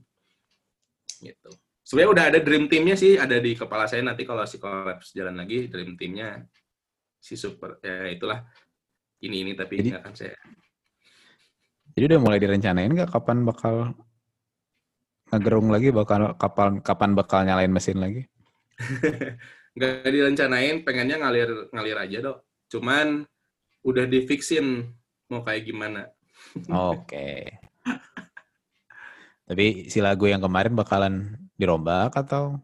[1.20, 1.52] Gitu.
[1.86, 5.38] Sebenarnya udah ada dream teamnya sih, ada di kepala saya nanti kalau si Collapse jalan
[5.38, 6.46] lagi, dream teamnya
[7.26, 8.46] si super ya itulah
[9.26, 10.38] ini ini tapi jadi, akan saya.
[11.98, 13.98] Jadi udah mulai direncanain nggak kapan bakal
[15.34, 18.30] ngegerung lagi bakal kapan kapan bakal nyalain mesin lagi?
[19.76, 22.38] nggak direncanain pengennya ngalir ngalir aja dok
[22.72, 23.24] cuman
[23.86, 24.90] udah difixin
[25.30, 26.10] mau kayak gimana
[26.70, 27.60] oke okay.
[29.46, 31.14] tapi si lagu yang kemarin bakalan
[31.56, 32.60] dirombak atau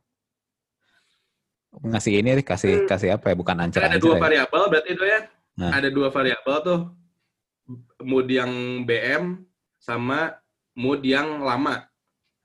[1.71, 2.87] ngasih ini kasih hmm.
[2.89, 4.21] kasih apa ya bukan ancer ada dua ya?
[4.21, 5.19] variabel berarti itu ya
[5.55, 5.71] nah.
[5.71, 6.79] ada dua variabel tuh
[8.03, 9.47] mood yang BM
[9.79, 10.35] sama
[10.75, 11.87] mood yang lama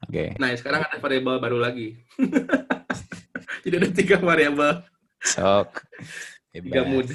[0.06, 0.28] oke okay.
[0.38, 1.98] nah sekarang ada variabel baru lagi
[3.66, 4.86] Jadi ada tiga variabel.
[5.26, 5.82] Sok.
[6.54, 7.10] Tiga mood.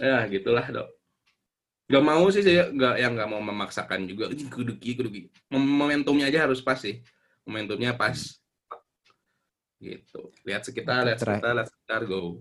[0.00, 0.88] Ya, gitulah, Dok.
[1.90, 4.32] Gak mau sih saya gak yang gak mau memaksakan juga.
[4.32, 5.20] Kuduki, kuduki.
[5.52, 7.04] Momentumnya aja harus pas sih.
[7.44, 8.16] Momentumnya pas.
[9.76, 10.20] Gitu.
[10.48, 12.40] Lihat sekitar, lihat sekitar, lihat sekitar, go.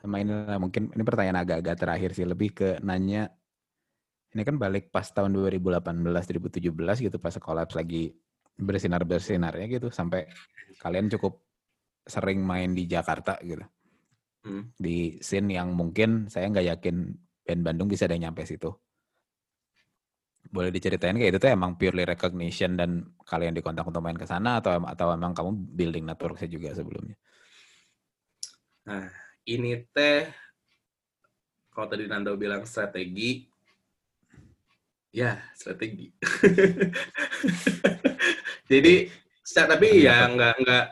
[0.00, 2.24] Sama ini mungkin ini pertanyaan agak-agak terakhir sih.
[2.24, 3.28] Lebih ke nanya,
[4.32, 8.14] ini kan balik pas tahun 2018-2017 gitu pas sekolah lagi
[8.56, 10.30] bersinar-bersinarnya gitu sampai
[10.78, 11.42] kalian cukup
[12.06, 13.64] sering main di Jakarta gitu.
[14.40, 14.72] Hmm.
[14.76, 16.96] Di scene yang mungkin saya nggak yakin
[17.44, 18.72] band Bandung bisa ada nyampe situ.
[20.50, 24.58] Boleh diceritain kayak itu tuh emang purely recognition dan kalian dikontak untuk main ke sana
[24.58, 27.14] atau atau emang kamu building network saya juga sebelumnya?
[28.88, 29.06] Nah,
[29.44, 30.26] ini teh
[31.70, 33.50] kalau tadi Nando bilang strategi
[35.10, 36.14] Ya, strategi.
[38.70, 39.10] Jadi,
[39.42, 40.86] tapi ya nggak nggak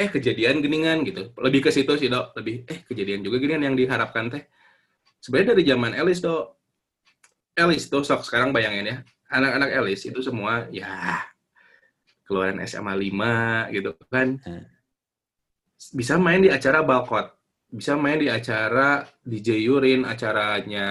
[0.00, 1.36] eh kejadian geningan gitu.
[1.36, 2.32] Lebih ke situ sih dok.
[2.40, 4.48] Lebih eh kejadian juga geningan yang diharapkan teh.
[5.20, 6.56] Sebenarnya dari zaman Elis dok.
[7.52, 8.96] Elis tuh sok sekarang bayangin ya.
[9.28, 11.20] Anak-anak Elis itu semua ya
[12.24, 14.40] keluaran SMA 5 gitu kan.
[14.40, 14.64] Hmm.
[15.92, 17.36] Bisa main di acara balkot.
[17.70, 20.88] Bisa main di acara DJ Yurin, acaranya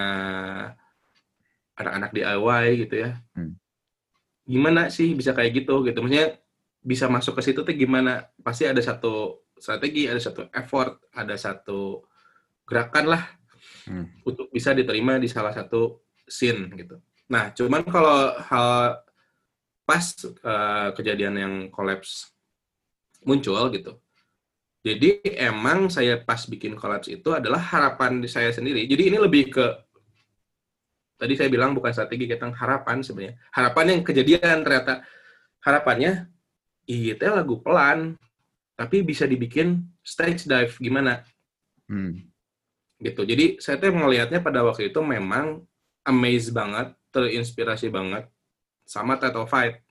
[1.80, 3.12] anak-anak DIY gitu ya.
[3.34, 3.56] Hmm.
[4.44, 6.00] Gimana sih bisa kayak gitu gitu?
[6.04, 6.36] Maksudnya
[6.80, 8.28] bisa masuk ke situ tuh gimana?
[8.40, 12.04] Pasti ada satu strategi, ada satu effort, ada satu
[12.64, 13.24] gerakan lah
[13.90, 14.24] hmm.
[14.24, 17.02] untuk bisa diterima di salah satu scene gitu.
[17.30, 19.04] Nah, cuman kalau hal
[19.84, 20.06] pas
[20.46, 22.30] uh, kejadian yang kolaps
[23.26, 23.98] muncul gitu.
[24.80, 28.88] Jadi emang saya pas bikin kolaps itu adalah harapan di saya sendiri.
[28.88, 29.66] Jadi ini lebih ke
[31.20, 35.04] tadi saya bilang bukan strategi kita harapan sebenarnya harapan yang kejadian ternyata
[35.60, 36.32] harapannya
[36.90, 38.18] iya lagu pelan
[38.74, 41.22] tapi bisa dibikin stage dive gimana
[41.86, 42.26] hmm.
[43.06, 45.62] gitu jadi saya tuh melihatnya pada waktu itu memang
[46.02, 48.26] amazed banget terinspirasi banget
[48.90, 49.86] sama Title Fight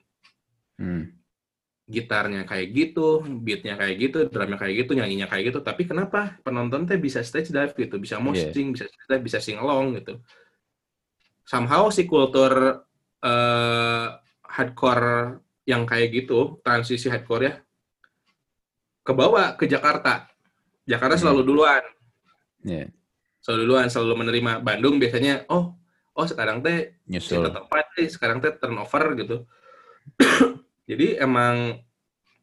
[0.75, 1.15] hmm.
[1.87, 6.83] gitarnya kayak gitu beatnya kayak gitu drumnya kayak gitu nyanyinya kayak gitu tapi kenapa penonton
[6.83, 8.89] teh bisa stage dive gitu bisa moshing yeah.
[8.89, 10.19] bisa dive, bisa sing along gitu
[11.47, 12.83] somehow si kultur
[13.23, 14.07] uh,
[14.43, 17.53] hardcore yang kayak gitu, transisi hardcore ya,
[19.05, 20.25] kebawa ke Jakarta.
[20.89, 21.21] Jakarta hmm.
[21.21, 21.83] selalu duluan.
[22.65, 22.89] Yeah.
[23.45, 24.51] Selalu duluan, selalu menerima.
[24.65, 25.77] Bandung biasanya, oh,
[26.17, 27.45] oh sekarang teh nyusul.
[27.53, 29.45] Tempat, eh, sekarang teh turnover gitu.
[30.89, 31.77] jadi emang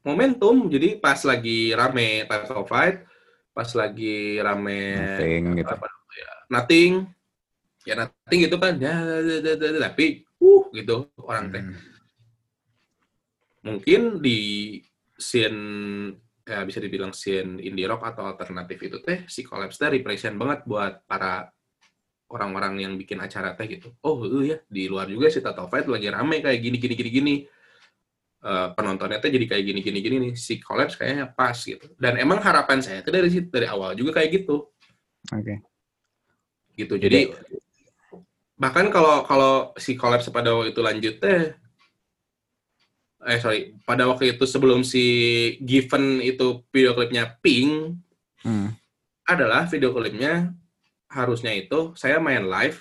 [0.06, 0.70] momentum.
[0.70, 3.02] Jadi pas lagi rame Title Fight,
[3.50, 5.74] pas lagi rame nothing, gitu.
[5.74, 6.92] apa, ya, nothing
[7.86, 8.92] ya nothing gitu kan ya,
[9.86, 11.95] tapi uh gitu orang teh hmm.
[13.66, 14.38] Mungkin di
[15.18, 15.60] scene
[16.46, 20.62] ya bisa dibilang scene indie rock atau alternatif itu teh si Collapse teh represent banget
[20.62, 21.50] buat para
[22.30, 23.90] orang-orang yang bikin acara teh gitu.
[24.06, 27.10] Oh iya ya di luar juga si Tato Fight lagi rame kayak gini gini gini
[27.10, 27.36] gini.
[28.46, 31.90] Uh, penontonnya teh jadi kayak gini gini gini nih si Collapse kayaknya pas gitu.
[31.98, 34.70] Dan emang harapan saya itu dari situ dari awal juga kayak gitu.
[35.34, 35.42] Oke.
[35.42, 35.58] Okay.
[36.76, 37.32] gitu jadi
[38.56, 41.56] bahkan kalau kalau si kolaps pada waktu itu lanjut teh
[43.26, 45.04] eh sorry pada waktu itu sebelum si
[45.58, 47.98] Given itu video klipnya Pink
[48.46, 48.68] hmm.
[49.26, 50.54] adalah video klipnya
[51.10, 52.78] harusnya itu saya main live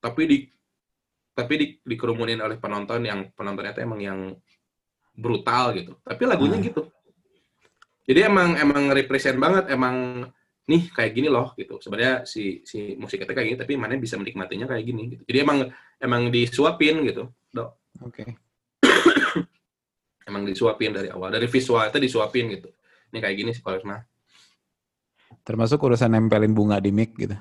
[0.00, 0.38] tapi di
[1.32, 4.20] tapi di, dikerumunin oleh penonton yang penontonnya itu emang yang
[5.12, 6.66] brutal gitu tapi lagunya hmm.
[6.72, 6.82] gitu
[8.08, 10.26] jadi emang emang represent banget emang
[10.62, 14.14] nih kayak gini loh gitu sebenarnya si si musik itu kayak gini tapi mana bisa
[14.16, 15.58] menikmatinya kayak gini gitu jadi emang
[15.98, 18.28] emang disuapin gitu dok oke okay.
[20.28, 21.32] Emang disuapin dari awal.
[21.32, 22.68] Dari visual itu disuapin gitu.
[23.12, 24.02] Ini kayak gini sih kalau mah
[25.42, 27.36] termasuk urusan nempelin bunga di mic gitu.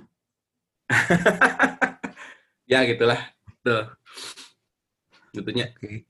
[2.72, 3.20] Ya gitulah.
[3.67, 3.84] Tuh
[5.36, 5.67] gitunya.
[5.76, 6.08] Okay.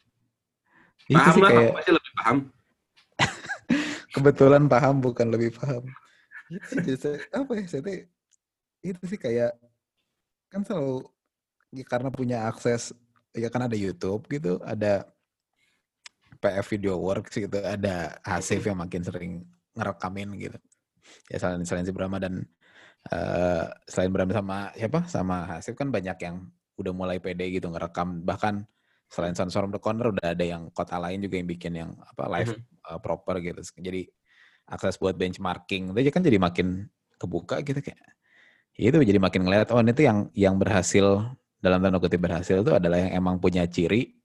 [1.10, 1.74] paham lah kayak...
[1.74, 2.38] pasti lebih paham.
[4.14, 5.84] Kebetulan paham bukan lebih paham.
[6.54, 8.06] Itu sih apa ya saya
[8.86, 9.58] itu sih kayak
[10.54, 11.10] kan selalu
[11.74, 12.94] ya karena punya akses
[13.34, 15.10] ya kan ada YouTube gitu ada
[16.42, 19.46] PF Video Works gitu ada Hasif yang makin sering
[19.78, 20.58] ngerekamin gitu.
[21.30, 22.44] Ya selain selain si Brahma dan
[23.14, 25.00] uh, selain Brahma sama siapa?
[25.06, 26.50] Sama Hasif kan banyak yang
[26.82, 28.26] udah mulai pede gitu ngerekam.
[28.26, 28.66] Bahkan
[29.06, 32.58] selain from the Corner udah ada yang kota lain juga yang bikin yang apa live
[32.58, 32.90] mm -hmm.
[32.90, 33.62] uh, proper gitu.
[33.78, 34.10] Jadi
[34.72, 36.88] akses buat benchmarking itu kan jadi makin
[37.20, 38.00] kebuka gitu kayak
[38.80, 41.28] ya itu jadi makin ngeliat oh ini tuh yang yang berhasil
[41.60, 44.21] dalam tanda kutip berhasil itu adalah yang emang punya ciri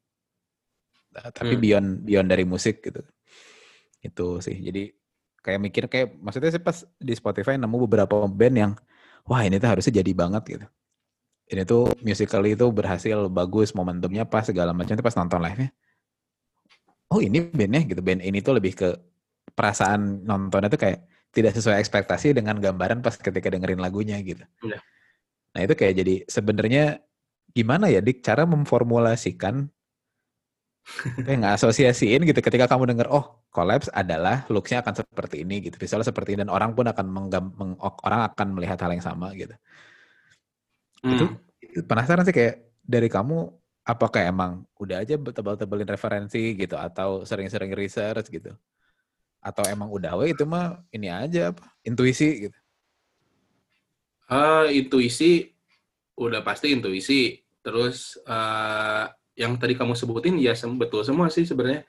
[1.37, 1.63] tapi hmm.
[1.63, 3.03] beyond beyond dari musik gitu
[4.05, 4.93] itu sih jadi
[5.43, 8.73] kayak mikir kayak maksudnya sih pas di Spotify nemu beberapa band yang
[9.27, 10.67] wah ini tuh harusnya jadi banget gitu
[11.47, 15.71] ini tuh musically itu berhasil bagus momentumnya pas segala macam itu pas nonton live nya
[17.15, 18.89] oh ini bandnya gitu band ini tuh lebih ke
[19.55, 24.41] perasaan nontonnya tuh kayak tidak sesuai ekspektasi dengan gambaran pas ketika dengerin lagunya gitu.
[24.65, 24.81] Ya.
[25.53, 27.05] Nah itu kayak jadi sebenarnya
[27.53, 29.69] gimana ya dik cara memformulasikan
[31.27, 32.39] kayak nggak asosiasiin gitu.
[32.39, 35.77] Ketika kamu denger oh collapse adalah looksnya akan seperti ini gitu.
[35.77, 39.35] Visualnya seperti ini dan orang pun akan menggam, meng, orang akan melihat hal yang sama
[39.35, 39.55] gitu.
[41.03, 41.13] Hmm.
[41.13, 41.25] itu,
[41.61, 43.51] itu penasaran sih kayak dari kamu
[43.87, 48.55] apakah emang udah aja tebal-tebalin referensi gitu atau sering-sering research gitu?
[49.43, 51.63] Atau emang udah we itu mah ini aja apa?
[51.87, 52.59] Intuisi gitu.
[54.27, 55.55] Uh, intuisi
[56.19, 57.39] udah pasti intuisi.
[57.63, 61.85] Terus uh, yang tadi kamu sebutin ya betul semua sih sebenarnya.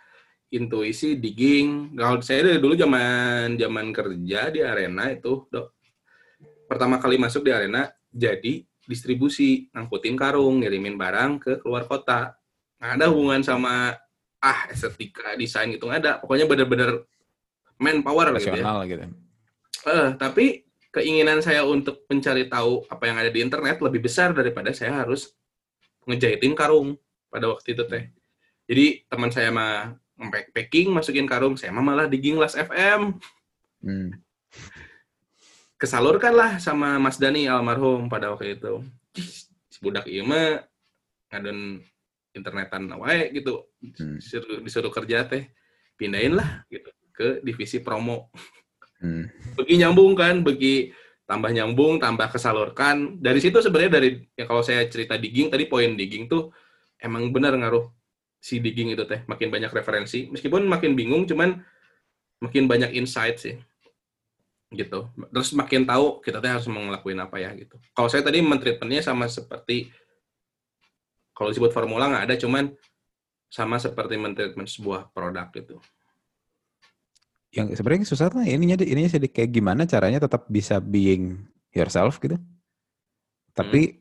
[0.47, 1.95] Intuisi digging.
[1.95, 5.75] Kalau saya dari dulu zaman zaman kerja di arena itu dok
[6.67, 12.35] pertama kali masuk di arena jadi distribusi ngangkutin karung ngirimin barang ke keluar kota.
[12.79, 13.95] Nggak ada hubungan sama
[14.39, 16.11] ah estetika desain gitu nggak ada.
[16.23, 17.03] Pokoknya benar-benar
[17.79, 18.83] manpower gitu ya.
[18.87, 19.07] Gitu.
[19.87, 24.71] Uh, tapi keinginan saya untuk mencari tahu apa yang ada di internet lebih besar daripada
[24.71, 25.35] saya harus
[26.07, 26.95] ngejahitin karung
[27.31, 28.03] pada waktu itu teh
[28.67, 29.95] jadi teman saya mah
[30.51, 33.15] packing masukin karung saya mah malah digging las FM
[33.85, 34.09] hmm.
[35.77, 38.81] kesalurkan lah sama Mas Dani almarhum pada waktu itu
[39.69, 40.65] si budak iya mah
[41.29, 41.83] ngadon
[42.33, 44.17] internetan wae gitu hmm.
[44.21, 45.49] disuruh, disuruh kerja teh
[45.97, 48.29] pindahin lah gitu ke divisi promo
[49.01, 49.57] hmm.
[49.57, 50.93] bagi nyambung kan bagi
[51.27, 55.97] tambah nyambung tambah kesalurkan dari situ sebenarnya dari ya kalau saya cerita digging tadi poin
[55.97, 56.53] digging tuh
[57.01, 57.87] emang benar ngaruh
[58.37, 61.57] si digging itu teh makin banyak referensi meskipun makin bingung cuman
[62.41, 63.55] makin banyak insight sih
[64.73, 69.01] gitu terus makin tahu kita teh harus ngelakuin apa ya gitu kalau saya tadi mentreatmentnya
[69.01, 69.89] sama seperti
[71.37, 72.73] kalau disebut formula nggak ada, cuman
[73.45, 75.77] sama seperti mentreatment sebuah produk gitu.
[77.53, 81.45] Yang sebenarnya susah tuh ininya ininya jadi kayak gimana caranya tetap bisa being
[81.77, 82.41] yourself gitu.
[83.53, 83.97] Tapi hmm.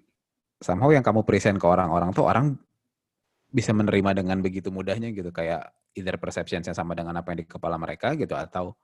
[0.65, 2.57] somehow yang kamu present ke orang-orang tuh orang
[3.57, 7.47] bisa menerima dengan begitu mudahnya gitu kayak either perception yang sama dengan apa yang di
[7.49, 8.77] kepala mereka gitu atau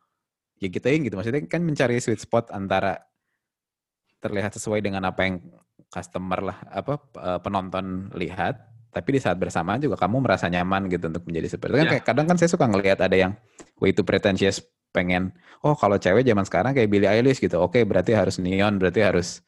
[0.56, 1.14] ya gitu ya gitu.
[1.20, 2.96] Maksudnya kan mencari sweet spot antara
[4.24, 5.36] terlihat sesuai dengan apa yang
[5.92, 11.08] customer lah apa eh, penonton lihat tapi di saat bersamaan juga kamu merasa nyaman gitu
[11.08, 11.92] untuk menjadi seperti itu kan yeah.
[11.98, 13.32] kayak kadang kan saya suka ngelihat ada yang
[13.80, 14.60] way too pretentious
[14.92, 15.32] pengen
[15.64, 19.00] oh kalau cewek zaman sekarang kayak Billie Eilish gitu oke okay, berarti harus neon berarti
[19.00, 19.40] harus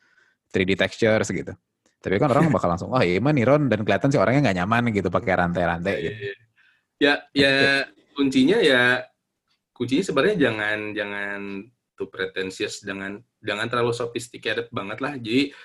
[0.52, 1.52] 3D textures gitu
[2.04, 4.92] tapi kan orang bakal langsung oh iya mah neon dan kelihatan sih orangnya nggak nyaman
[4.92, 6.20] gitu pakai rantai-rantai iya, gitu.
[7.00, 7.54] Ya ya
[8.12, 9.08] kuncinya ya
[9.72, 11.40] kuncinya sebenarnya jangan jangan
[11.96, 15.16] too pretentious jangan jangan terlalu sophisticated banget lah.
[15.16, 15.56] Jadi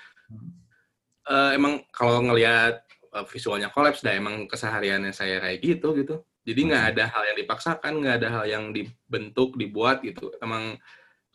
[1.28, 6.24] uh, emang kalau ngelihat uh, visualnya kolaps dah emang kesehariannya saya kayak gitu gitu.
[6.40, 10.32] Jadi nggak ada hal yang dipaksakan nggak ada hal yang dibentuk dibuat gitu.
[10.40, 10.80] Emang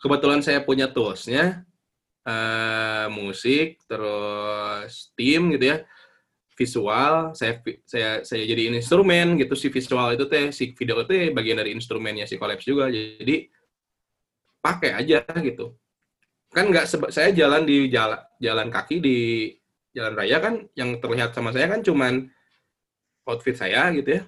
[0.01, 1.61] kebetulan saya punya toolsnya
[2.25, 5.77] uh, musik terus tim gitu ya.
[6.55, 11.59] Visual saya saya saya jadi instrumen gitu si visual itu teh si video itu bagian
[11.59, 12.87] dari instrumennya si kolaps juga.
[12.87, 13.51] Jadi
[14.63, 15.75] pakai aja gitu.
[16.55, 19.17] Kan nggak saya jalan di jalan jalan kaki di
[19.91, 22.31] jalan raya kan yang terlihat sama saya kan cuman
[23.27, 24.23] outfit saya gitu ya.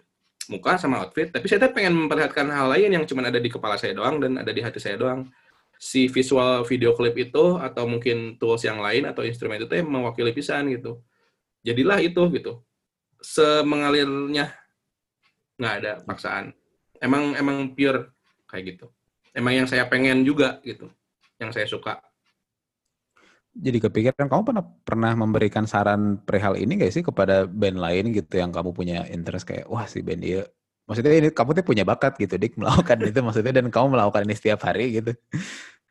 [0.51, 3.95] Muka sama outfit tapi saya pengen memperlihatkan hal lain yang cuman ada di kepala saya
[3.95, 5.31] doang dan ada di hati saya doang
[5.77, 10.73] si visual video klip itu atau mungkin tools yang lain atau instrumen itu mewakili pisan
[10.73, 11.01] gitu.
[11.61, 12.65] Jadilah itu gitu.
[13.21, 14.53] Semengalirnya
[15.57, 16.53] nggak ada paksaan.
[16.97, 18.13] Emang emang pure
[18.49, 18.85] kayak gitu.
[19.37, 20.89] Emang yang saya pengen juga gitu.
[21.37, 21.93] Yang saya suka.
[23.57, 28.37] Jadi kepikiran kamu pernah pernah memberikan saran perihal ini gak sih kepada band lain gitu
[28.37, 30.45] yang kamu punya interest kayak wah si band dia
[30.88, 34.36] maksudnya ini kamu tuh punya bakat gitu dik melakukan itu maksudnya dan kamu melakukan ini
[34.36, 35.12] setiap hari gitu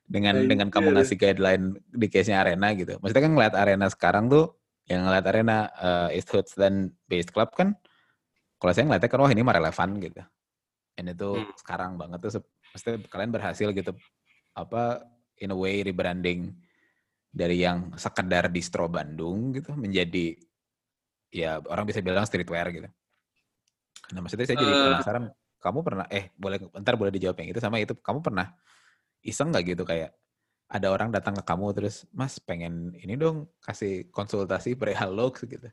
[0.06, 4.56] dengan dengan kamu ngasih guideline di case-nya arena gitu maksudnya kan ngeliat arena sekarang tuh
[4.88, 7.76] yang ngeliat arena uh, East Hoods dan Base Club kan
[8.56, 10.22] kalau saya ngeliatnya kan wah ini mah relevan gitu
[10.96, 11.54] ini tuh hmm.
[11.60, 12.40] sekarang banget tuh
[12.72, 13.92] maksudnya kalian berhasil gitu
[14.56, 15.04] apa
[15.44, 16.56] in a way rebranding
[17.36, 20.32] dari yang sekedar distro Bandung gitu menjadi
[21.28, 22.88] ya orang bisa bilang streetwear gitu.
[24.14, 25.24] Nah maksudnya saya jadi uh, penasaran,
[25.58, 28.54] kamu pernah eh boleh ntar boleh dijawab yang itu sama itu kamu pernah
[29.26, 30.14] iseng nggak gitu kayak
[30.66, 35.66] ada orang datang ke kamu terus mas pengen ini dong kasih konsultasi perihal looks gitu.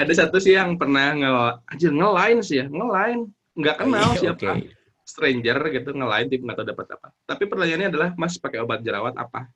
[0.00, 1.32] ada satu sih yang pernah nge
[1.68, 4.52] aja ngelain sih ya ngelain nggak kenal oh, iya, siapa.
[4.56, 4.72] okay.
[5.04, 7.08] stranger gitu ngelain tim nggak tahu dapat apa.
[7.26, 9.50] Tapi pertanyaannya adalah mas pakai obat jerawat apa?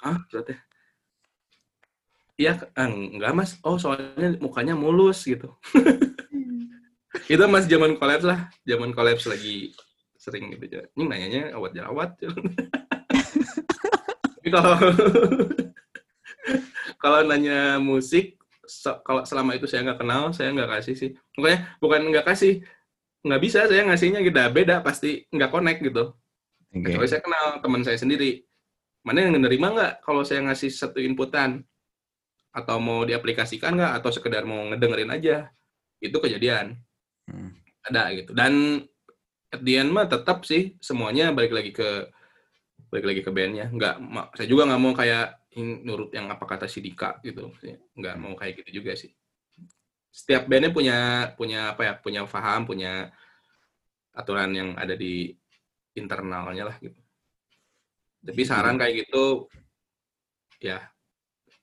[0.00, 0.54] Ah berarti
[2.36, 3.50] iya enggak mas.
[3.64, 5.52] Oh soalnya mukanya mulus gitu.
[7.32, 8.48] Itu mas zaman kolaps lah.
[8.68, 9.72] Zaman kolaps lagi
[10.20, 10.82] sering gitu.
[10.96, 12.10] Ini nanyanya awat jerawat
[14.46, 14.78] tapi kalau
[17.02, 21.10] kalau nanya musik so, kalau selama itu saya nggak kenal saya nggak kasih sih.
[21.34, 22.62] Pokoknya bukan nggak kasih
[23.26, 24.38] nggak bisa saya ngasihnya gitu.
[24.54, 26.14] Beda pasti nggak connect gitu.
[26.70, 26.92] Okay.
[26.92, 28.46] kecuali saya kenal teman saya sendiri.
[29.02, 31.66] Mana yang menerima nggak kalau saya ngasih satu inputan
[32.56, 35.52] atau mau diaplikasikan nggak atau sekedar mau ngedengerin aja
[36.00, 36.80] itu kejadian
[37.28, 37.50] hmm.
[37.92, 38.80] ada gitu dan
[39.52, 42.08] at the end mah tetap sih semuanya balik lagi ke
[42.88, 43.94] balik lagi ke bandnya nggak
[44.40, 47.48] saya juga nggak mau kayak nurut yang apa kata si Dika gitu.
[47.96, 49.08] Nggak mau kayak gitu juga sih.
[50.12, 50.98] Setiap bandnya punya
[51.36, 51.92] punya apa ya?
[51.96, 53.08] Punya paham, punya
[54.12, 55.32] aturan yang ada di
[55.96, 56.96] internalnya lah gitu.
[58.20, 58.48] Tapi Iya.
[58.48, 59.48] saran kayak gitu
[60.60, 60.80] ya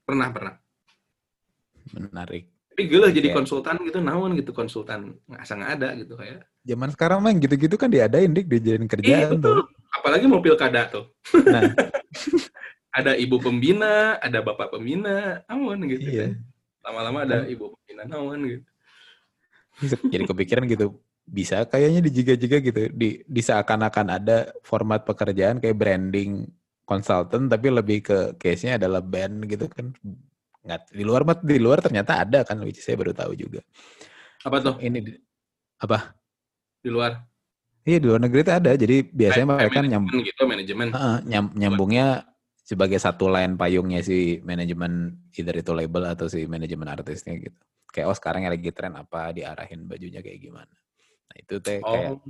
[0.05, 0.55] pernah pernah.
[1.93, 2.49] Menarik.
[2.73, 6.41] Tapi gue jadi Kayak- konsultan gitu, naon gitu konsultan nggak nggak ada gitu kayak.
[6.65, 9.53] Zaman sekarang mah gitu-gitu kan diadain dik dijadiin Iya kerjaan betul.
[9.61, 9.65] tuh.
[9.93, 11.05] Apalagi mau pilkada tuh.
[11.45, 11.61] Nah,
[12.93, 16.29] Ada ibu pembina, ada bapak pembina, naon gitu iya.
[16.29, 16.31] kan.
[16.85, 18.65] Lama-lama ada ibu pembina naon gitu.
[20.13, 21.01] Jadi kepikiran gitu.
[21.25, 22.81] Bisa kayaknya dijiga-jiga gitu.
[22.93, 26.45] Di, di seakan-akan ada format pekerjaan kayak branding
[26.85, 29.89] consultant tapi lebih ke case-nya adalah band gitu kan.
[30.63, 33.59] Nggak, di luar mah di luar ternyata ada kan which saya baru tahu juga.
[34.47, 35.19] Apa tuh Ini di-
[35.79, 36.15] apa?
[36.79, 37.19] di luar?
[37.83, 38.71] Iya di luar negeri itu ada.
[38.75, 40.87] Jadi biasanya Kayak- mereka kayak nyam, manajemen gitu, manajemen.
[40.95, 42.05] Heeh, nyam- nyambungnya
[42.63, 47.59] sebagai satu line payungnya si manajemen either itu label atau si manajemen artisnya gitu.
[47.91, 50.71] Kayak oh sekarang yang lagi tren apa diarahin bajunya kayak gimana.
[51.27, 52.23] Nah itu teh kayak Oh,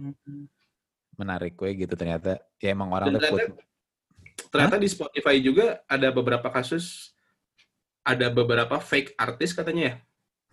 [1.14, 2.42] menarik gue gitu ternyata.
[2.58, 3.62] Ya emang orang put,
[4.50, 7.13] ternyata di Spotify juga ada beberapa kasus
[8.04, 9.96] ada beberapa fake artis katanya ya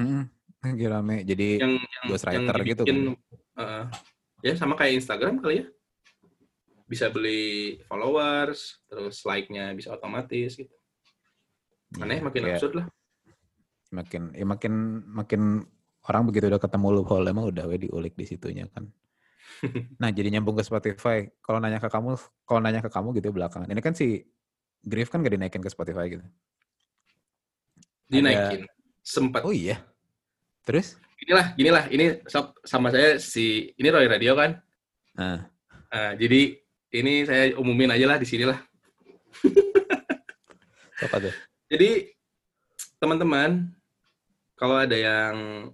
[0.01, 0.25] Hmm,
[0.65, 1.17] lagi rame.
[1.29, 2.99] Jadi yang yang, ghostwriter yang gitu dibikin,
[3.61, 3.85] eh,
[4.41, 5.67] ya sama kayak Instagram kali ya
[6.89, 10.75] bisa beli followers terus like-nya bisa otomatis gitu
[12.03, 12.87] aneh ya, makin kayak absurd lah
[13.95, 14.75] makin ya makin
[15.07, 15.43] makin
[16.09, 18.89] orang begitu udah ketemu loophole emang udah we diulik di situnya kan.
[20.03, 21.29] nah jadi nyambung ke Spotify.
[21.45, 22.17] Kalau nanya ke kamu,
[22.49, 23.69] kalau nanya ke kamu gitu belakangan.
[23.69, 24.25] Ini kan si
[24.81, 26.25] Griff kan gak dinaikin ke Spotify gitu.
[28.11, 28.67] Dinaikin
[29.01, 29.81] sempat Oh iya.
[30.67, 30.99] Terus?
[31.21, 34.57] inilah inilah ini sok sama saya si ini Roy Radio kan
[35.21, 35.45] Nah,
[35.91, 36.55] Nah, jadi
[36.95, 38.57] ini saya umumin aja lah di sini lah
[41.05, 41.35] apa tuh?
[41.71, 42.13] Jadi
[43.01, 43.71] teman-teman,
[44.59, 45.67] kalau ada yang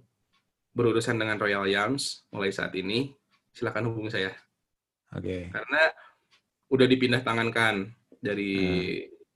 [0.71, 3.11] berurusan dengan Royal Yams mulai saat ini,
[3.51, 4.31] silakan hubungi saya.
[5.11, 5.49] Oke.
[5.51, 5.83] Karena
[6.69, 8.55] udah dipindah tangankan dari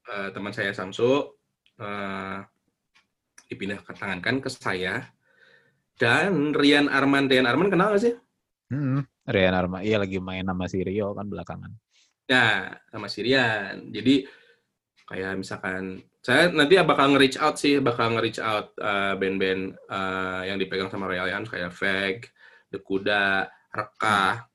[0.06, 1.34] eh, teman saya Samsu,
[1.82, 2.38] eh,
[3.52, 5.12] dipindah ke tangankan ke saya.
[6.00, 8.16] Dan Rian Arman, Rian Arman kenal gak sih?
[8.72, 11.72] Hmm, Rian Arma, iya lagi main sama si Rio kan belakangan.
[12.32, 13.92] Nah, sama si Rian.
[13.92, 14.24] Jadi
[15.04, 20.58] kayak misalkan saya nanti bakal nge-reach out sih, bakal nge-reach out eh, band-band eh, yang
[20.58, 22.32] dipegang sama Yams kayak Veg,
[22.72, 24.48] The Kuda, Reka.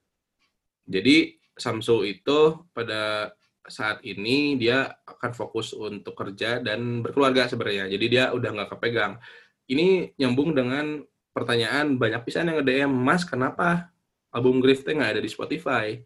[0.89, 3.33] Jadi Samsu itu pada
[3.67, 7.91] saat ini dia akan fokus untuk kerja dan berkeluarga sebenarnya.
[7.91, 9.19] Jadi dia udah nggak kepegang.
[9.67, 11.03] Ini nyambung dengan
[11.35, 13.91] pertanyaan banyak pisan yang nge-DM, Mas kenapa
[14.31, 15.99] album Griff nggak ada di Spotify?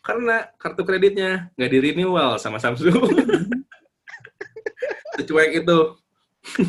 [0.00, 2.96] Karena kartu kreditnya nggak di renewal sama Samsung.
[5.18, 5.78] Secuek itu.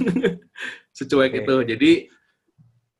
[0.97, 1.39] Secuek Oke.
[1.45, 1.55] itu.
[1.75, 1.91] Jadi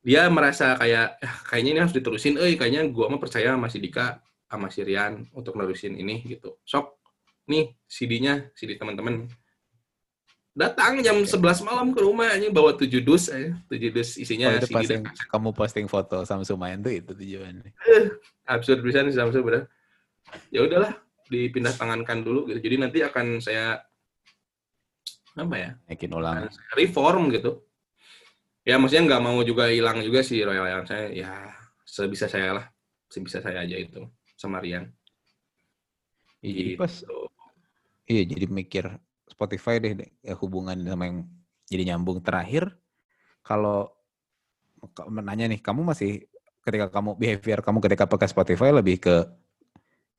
[0.00, 3.76] dia merasa kayak "Ah, kayaknya ini harus diterusin, eh kayaknya gua mah percaya sama si
[3.82, 4.16] Dika
[4.48, 6.56] sama si Rian untuk nerusin ini gitu.
[6.64, 6.99] Sok
[7.50, 9.26] nih CD-nya, CD teman-teman.
[10.54, 13.54] Datang jam 11 malam ke rumah ini bawa 7 dus aja.
[13.66, 16.94] 7 dus isinya Oh, itu CD pas dan yang kamu posting foto Samsung main tuh
[16.94, 17.70] itu tujuannya.
[18.46, 19.66] absurd bisa nih Samsung bener.
[20.54, 20.94] Ya udahlah,
[21.30, 22.58] dipindah tangankan dulu gitu.
[22.62, 23.82] Jadi nanti akan saya
[25.38, 25.70] apa ya?
[25.86, 26.50] Naikin ulang.
[26.74, 27.66] reform gitu.
[28.66, 31.06] Ya maksudnya nggak mau juga hilang juga sih Royal Lion saya.
[31.14, 31.30] Ya
[31.86, 32.66] sebisa saya lah,
[33.06, 34.02] sebisa saya aja itu
[34.34, 34.90] sama Rian.
[36.40, 37.19] Iya, pas Gitu.
[38.10, 38.84] Iya, jadi mikir
[39.30, 41.18] Spotify deh, deh, ya hubungan sama yang
[41.70, 42.74] jadi nyambung terakhir.
[43.46, 43.94] Kalau
[45.06, 46.26] menanya nih, kamu masih
[46.66, 49.16] ketika kamu behavior kamu ketika pakai Spotify lebih ke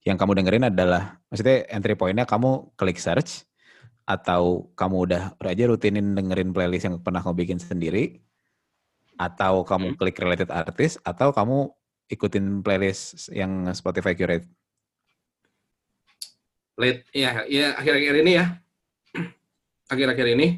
[0.02, 3.46] yang kamu dengerin adalah maksudnya entry pointnya kamu klik search
[4.10, 8.18] atau kamu udah udah aja rutinin dengerin playlist yang pernah kamu bikin sendiri
[9.22, 9.98] atau kamu Hmm.
[10.02, 11.70] klik related artist atau kamu
[12.10, 14.50] ikutin playlist yang Spotify curate.
[16.80, 18.46] Late, ya, ya akhir-akhir ini ya,
[19.94, 20.50] akhir-akhir ini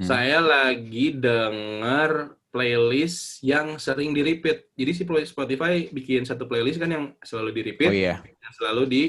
[0.00, 0.08] Hmm.
[0.08, 4.72] saya lagi denger playlist yang sering di repeat.
[4.72, 8.82] Jadi si Spotify bikin satu playlist kan yang selalu di repeat, Oh iya, yang selalu
[8.88, 9.02] di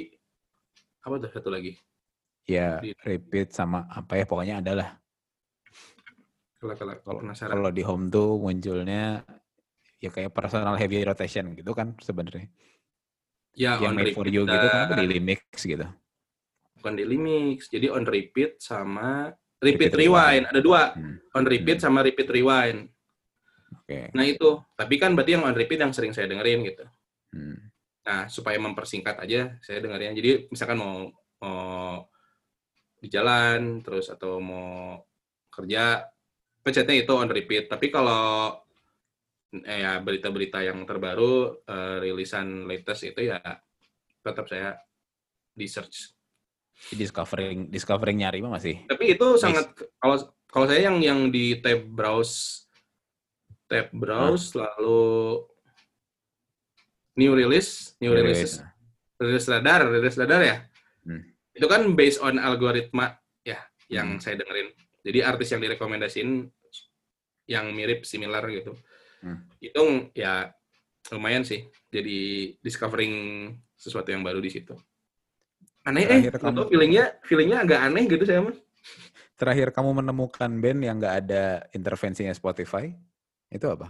[0.99, 1.79] apa tuh satu lagi?
[2.43, 4.99] ya Di- repeat sama apa ya pokoknya adalah
[6.59, 7.53] Kalau kalau Kalau penasaran.
[7.55, 9.23] kalau di home tuh munculnya
[10.03, 12.51] ya kayak personal heavy rotation gitu kan sebenarnya.
[13.55, 15.87] ya yang on made for you gitu kan dan- daily mix gitu.
[16.82, 17.69] Bukan daily mix.
[17.69, 19.29] Jadi on repeat sama
[19.61, 20.43] repeat, Repeat rewind.
[20.49, 21.86] Ada dua, Hmm, on repeat Hmm.
[21.86, 22.89] sama repeat rewind.
[23.86, 24.09] Oke.
[24.17, 26.86] Nah itu, tapi kan berarti yang on repeat yang sering saya dengerin gitu.
[27.32, 27.69] Hmm.
[28.01, 30.17] Nah, supaya mempersingkat aja saya dengerin.
[30.17, 31.05] Jadi misalkan mau
[31.41, 32.05] mau
[33.01, 35.01] di jalan terus atau mau
[35.49, 36.05] kerja
[36.61, 38.53] pencetnya itu on repeat tapi kalau
[39.57, 43.41] eh, ya berita-berita yang terbaru eh, rilisan latest itu ya
[44.21, 44.77] tetap saya
[45.51, 46.13] di search
[46.89, 49.69] discovering discovering nyari mah masih tapi itu sangat
[50.01, 50.17] kalau
[50.49, 52.65] kalau saya yang yang di tab browse
[53.69, 55.45] tab browse lalu
[57.19, 58.59] new release new release
[59.21, 60.57] rilis radar rilis radar ya.
[61.05, 61.21] Hmm.
[61.53, 63.13] itu kan based on algoritma
[63.45, 63.61] ya
[63.91, 64.21] yang Hmm.
[64.23, 64.73] saya dengerin.
[65.01, 66.29] Jadi artis yang direkomendasiin
[67.49, 68.73] yang mirip similar gitu.
[69.21, 69.45] Hmm.
[69.61, 70.49] itu ya
[71.13, 73.13] lumayan sih jadi discovering
[73.77, 74.73] sesuatu yang baru di situ
[75.82, 78.55] aneh eh Terakhir kamu- feelingnya feelingnya agak aneh gitu saya mah
[79.38, 82.93] terakhir kamu menemukan band yang nggak ada intervensinya Spotify
[83.49, 83.89] itu apa?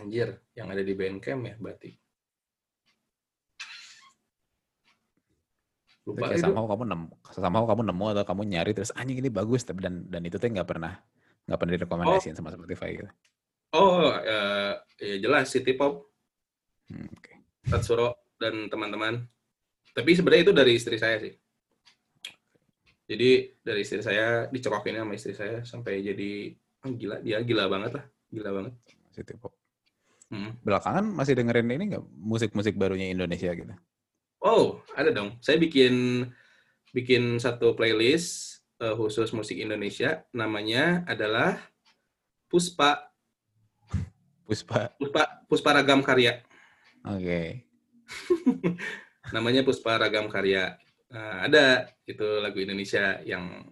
[0.00, 1.92] Anjir yang ada di Bandcamp ya berarti.
[6.08, 9.62] Lupa kayak somehow kamu nemu somehow kamu nemu atau kamu nyari terus anjing ini bagus
[9.62, 10.96] tapi dan dan itu tuh nggak pernah
[11.46, 13.10] nggak pernah direkomendasiin sama Spotify gitu.
[13.76, 16.08] Oh eh, ya jelas City Pop
[16.90, 17.32] Hmm, oke.
[17.72, 19.24] Tatsuro dan teman-teman.
[19.92, 21.32] Tapi sebenarnya itu dari istri saya sih.
[23.08, 23.30] Jadi
[23.60, 26.56] dari istri saya dicokokin sama istri saya sampai jadi
[26.88, 28.74] oh, gila dia gila banget lah, gila banget.
[29.12, 29.52] City pop
[30.32, 30.56] Hmm.
[30.64, 33.68] belakangan masih dengerin ini nggak musik-musik barunya Indonesia gitu
[34.40, 35.36] Oh ada dong.
[35.44, 36.24] Saya bikin
[36.90, 40.24] bikin satu playlist eh, khusus musik Indonesia.
[40.32, 41.60] Namanya adalah
[42.48, 43.12] Puspa
[44.48, 46.40] Puspa Puspa Puspa Ragam Karya.
[47.06, 47.42] oke
[49.30, 50.74] namanya Puspa Ragam Karya.
[51.12, 53.62] Nah, ada itu lagu Indonesia yang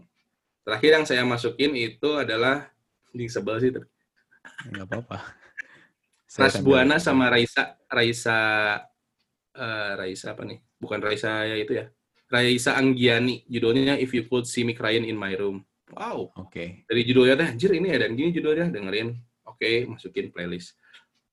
[0.63, 2.69] terakhir yang saya masukin itu adalah
[3.11, 3.89] di sebel sih tapi
[4.71, 5.19] nggak apa-apa
[6.31, 8.39] Ras Buana sama Raisa Raisa
[9.51, 10.63] eh, Raisa apa nih?
[10.79, 11.91] Bukan Raisa ya itu ya.
[12.31, 15.67] Raisa Anggiani judulnya If You Could See Me Crying in My Room.
[15.91, 19.11] Wow, oke dari judulnya teh anjir ini ada yang gini judulnya dengerin.
[19.51, 20.79] Oke, masukin playlist.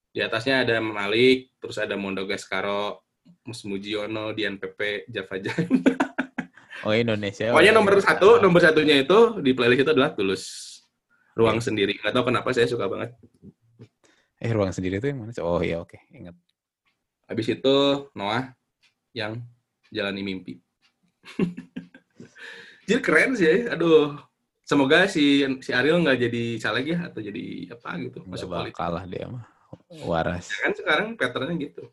[0.09, 3.07] Di atasnya ada Malik, terus ada Mondo Gascaro,
[3.47, 5.65] Mus Mujiono, Dian Pepe, Java Jan.
[6.86, 8.03] oh Indonesia Pokoknya nomor iya.
[8.03, 10.43] satu, nomor satunya itu di playlist itu adalah Tulus.
[11.38, 11.95] Ruang sendiri.
[12.01, 13.13] Gak tahu kenapa saya suka banget.
[14.38, 16.38] eh ruang sendiri tuh yang mana oh iya oke ingat
[17.25, 17.78] Habis itu
[18.13, 18.53] Noah
[19.11, 19.41] yang
[19.89, 20.61] jalani mimpi.
[22.88, 24.15] Jadi keren sih, aduh.
[24.61, 28.75] Semoga si si Ariel nggak jadi caleg ya atau jadi apa gitu masuk politik.
[28.75, 29.47] bakal lah dia mah
[30.03, 31.88] waras Ya kan sekarang patternnya gitu.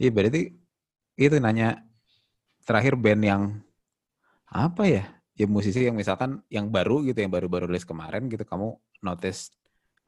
[0.00, 0.56] Iya berarti
[1.20, 1.84] itu nanya
[2.64, 3.42] terakhir band yang
[4.48, 5.04] apa ya?
[5.36, 9.52] Ya musisi yang misalkan yang baru gitu, yang baru-baru rilis kemarin gitu, kamu notice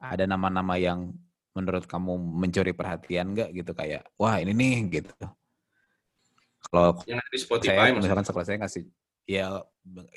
[0.01, 1.13] ada nama-nama yang
[1.53, 5.13] menurut kamu mencuri perhatian nggak gitu kayak wah ini nih gitu.
[6.73, 8.83] Kalau Yang ada di Spotify saya misalkan sekolah saya ngasih
[9.29, 9.61] ya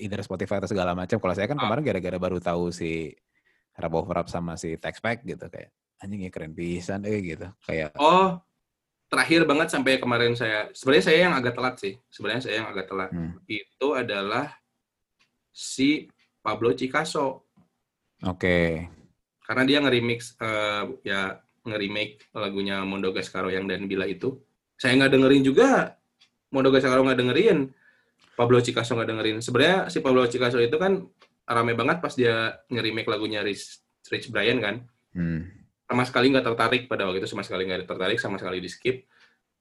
[0.01, 1.21] either Spotify atau segala macam.
[1.21, 1.69] Kalau saya kan Ah.
[1.69, 3.13] kemarin gara-gara baru tahu si
[3.77, 5.69] Rap of Rap sama si Texpack gitu kayak
[6.01, 7.47] anjing ya keren pisan eh gitu.
[7.69, 8.41] Kayak Oh,
[9.07, 10.69] terakhir banget sampai kemarin saya.
[10.75, 11.95] Sebenarnya saya yang agak telat sih.
[12.11, 13.11] Sebenarnya saya yang agak telat.
[13.15, 14.51] hmm, Itu adalah
[15.51, 17.47] si Pablo Picasso.
[18.23, 18.59] oke.
[19.47, 24.43] karena dia nge-remix eh, ya nge-remake lagunya Mondo Gascaro yang dan Bila itu
[24.75, 25.95] saya nggak dengerin juga
[26.51, 27.71] Mondo Gascaro nggak dengerin
[28.35, 30.99] Pablo Picasso nggak dengerin sebenarnya si Pablo Picasso itu kan
[31.47, 33.79] rame banget pas dia nge-remake lagunya Rich,
[34.11, 34.83] Rich Brian kan
[35.15, 35.49] Hmm.
[35.87, 39.07] Sama sekali nggak tertarik pada waktu itu sama sekali nggak tertarik sama sekali di skip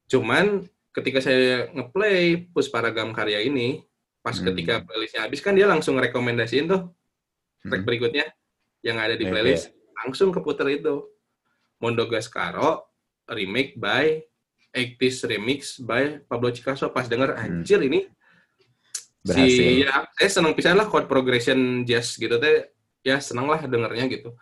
[0.05, 3.81] cuman ketika saya ngeplay Pusparagam Karya ini
[4.19, 4.49] pas Hmm.
[4.49, 6.89] ketika playlistnya habis kan dia langsung rekomendasiin tuh
[7.61, 7.87] track Hmm.
[7.87, 8.25] berikutnya
[8.81, 11.05] yang ada di Iya, playlist langsung keputer itu
[11.77, 12.89] Mondo Gascaro
[13.29, 14.21] remake by
[14.73, 17.61] 80s remix by Pablo Picasso pas denger Hmm.
[17.61, 18.09] anjir ini
[19.21, 19.57] Berhasil.
[19.57, 22.69] si ya saya seneng pisan lah chord progression jazz gitu teh
[23.01, 24.33] ya seneng lah dengernya gitu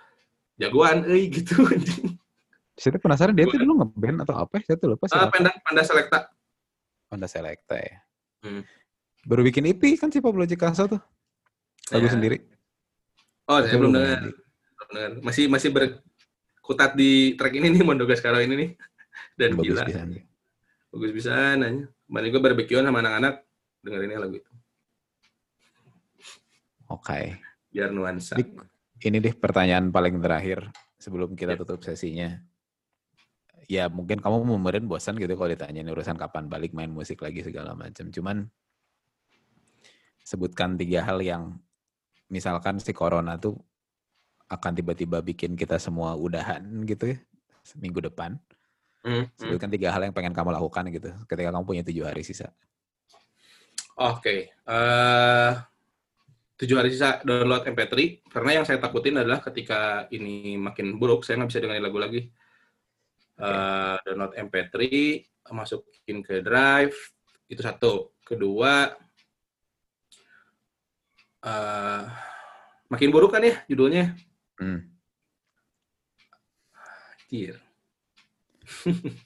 [0.56, 1.56] jagoan euy gitu
[2.74, 4.58] Saya penasaran dia tuh dulu ngeband atau apa?
[4.58, 4.74] ya?
[4.74, 5.14] Saya tuh lupa sih.
[5.14, 6.20] Ah, Panda Panda Selecta
[7.08, 8.02] Honda Selecta ya.
[8.42, 8.66] Hmm.
[9.24, 11.02] Baru bikin EP kan si Pablo Picasso tuh.
[11.90, 12.12] Lagu Ya.
[12.12, 12.38] sendiri.
[13.44, 18.40] oh saya belum dengar belum dengar masih masih berkutat di track ini nih Mondo Gascaro
[18.40, 18.70] ini nih
[19.40, 20.00] dan Bagus gila bisa.
[20.90, 23.44] bagus bisa nanya kemarin gue barbekyuan sama anak-anak
[23.80, 24.52] dengerinnya lagu itu
[26.88, 27.36] Oke.
[27.68, 28.50] biar nuansa Dik,
[29.04, 31.60] ini deh pertanyaan paling terakhir sebelum kita Ya.
[31.60, 32.40] tutup sesinya.
[33.72, 37.76] Ya mungkin kamu kemarin bosan gitu kalau ditanyain urusan kapan balik main musik lagi segala
[37.76, 38.12] macam.
[38.12, 38.48] Cuman
[40.24, 41.60] sebutkan tiga hal yang
[42.32, 43.60] misalkan si corona tuh
[44.52, 47.18] akan tiba-tiba bikin kita semua udahan gitu ya
[47.80, 48.36] minggu depan.
[49.04, 49.28] Hmm.
[49.36, 52.52] Sebutkan tiga hal yang pengen kamu lakukan gitu ketika kamu punya tujuh hari sisa.
[54.00, 54.52] Oke.
[54.64, 55.52] eh
[56.54, 61.42] tujuh hari sisa download MP3 karena yang saya takutin adalah ketika ini makin buruk saya
[61.42, 62.22] nggak bisa dengerin lagu lagi.
[63.34, 64.78] Eh, download MP3
[65.50, 66.96] masukin ke drive
[67.50, 68.14] itu satu.
[68.24, 68.94] Kedua
[71.44, 72.04] eh
[72.88, 74.14] makin buruk kan ya judulnya.
[74.62, 74.94] Hmm.
[77.34, 77.58] Anjir.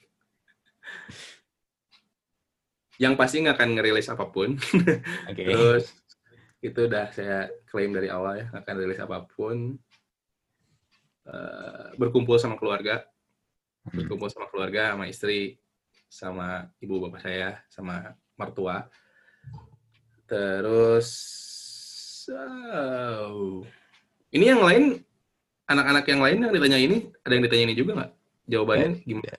[3.04, 4.56] yang pasti nggak akan ngerilis apa pun.
[5.28, 5.44] Oke.
[5.52, 5.92] Terus
[6.58, 9.78] itu udah saya klaim dari awal ya akan rilis apa pun.
[11.28, 13.04] Eh, berkumpul sama keluarga,
[13.88, 14.04] Hmm.
[14.04, 15.60] berkumpul sama keluarga, sama istri,
[16.08, 18.88] sama ibu bapak saya, sama mertua.
[20.28, 21.08] Terus,
[22.32, 23.64] oh.
[24.32, 24.84] ini yang lain,
[25.68, 28.12] anak-anak yang lain yang ditanya ini, ada yang ditanya ini juga nggak?
[28.48, 29.36] Jawabannya gimana?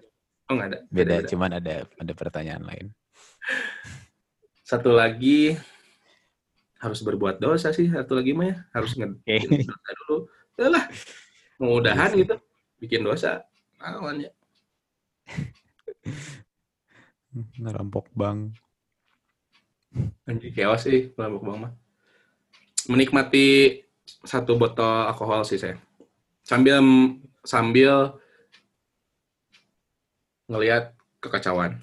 [0.50, 0.80] Oh nggak ada.
[0.90, 1.30] Beda, Beda-beda.
[1.30, 2.86] cuman ada ada pertanyaan lain.
[4.66, 5.58] Satu lagi
[6.80, 7.92] harus berbuat dosa sih.
[7.92, 10.18] Satu lagi mah ya harus ngebikin dosa dulu.
[10.60, 10.86] Yalah,
[11.60, 12.36] mudahan Iya gitu
[12.80, 13.44] bikin dosa.
[13.80, 14.32] Awan ya.
[17.62, 18.52] Ngerampok bang.
[20.26, 21.74] Anjir chaos sih kelompok bang mah.
[22.90, 23.80] Menikmati
[24.24, 25.78] satu botol alkohol sih saya.
[26.42, 26.82] Sambil
[27.46, 28.18] sambil
[30.50, 31.78] ngelihat kekacauan.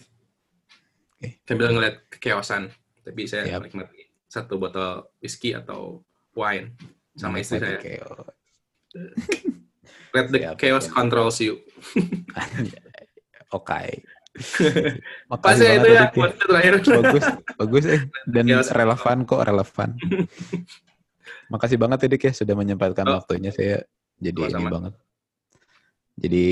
[1.47, 2.73] Sambil ngelihat kekeosan.
[3.07, 3.63] Tapi saya Siap.
[3.63, 3.96] menikmati
[4.27, 6.03] satu botol whisky atau
[6.33, 6.75] wine
[7.15, 7.79] sama istri saya.
[10.13, 10.95] Let the Siap, chaos siap.
[10.95, 11.61] controls you.
[13.53, 14.03] Oke.
[15.33, 16.07] Pas Makasih ya itu ya, ya.
[16.13, 16.73] buat terakhir.
[16.85, 17.25] Bagus,
[17.57, 18.01] bagus eh.
[18.29, 18.69] Dan Chaos.
[18.69, 19.91] relevan kok, relevan.
[21.49, 23.17] Makasih banget ya Dik ya sudah menyempatkan Oh.
[23.17, 23.81] waktunya saya
[24.19, 24.95] jadi ini banget.
[26.17, 26.45] Jadi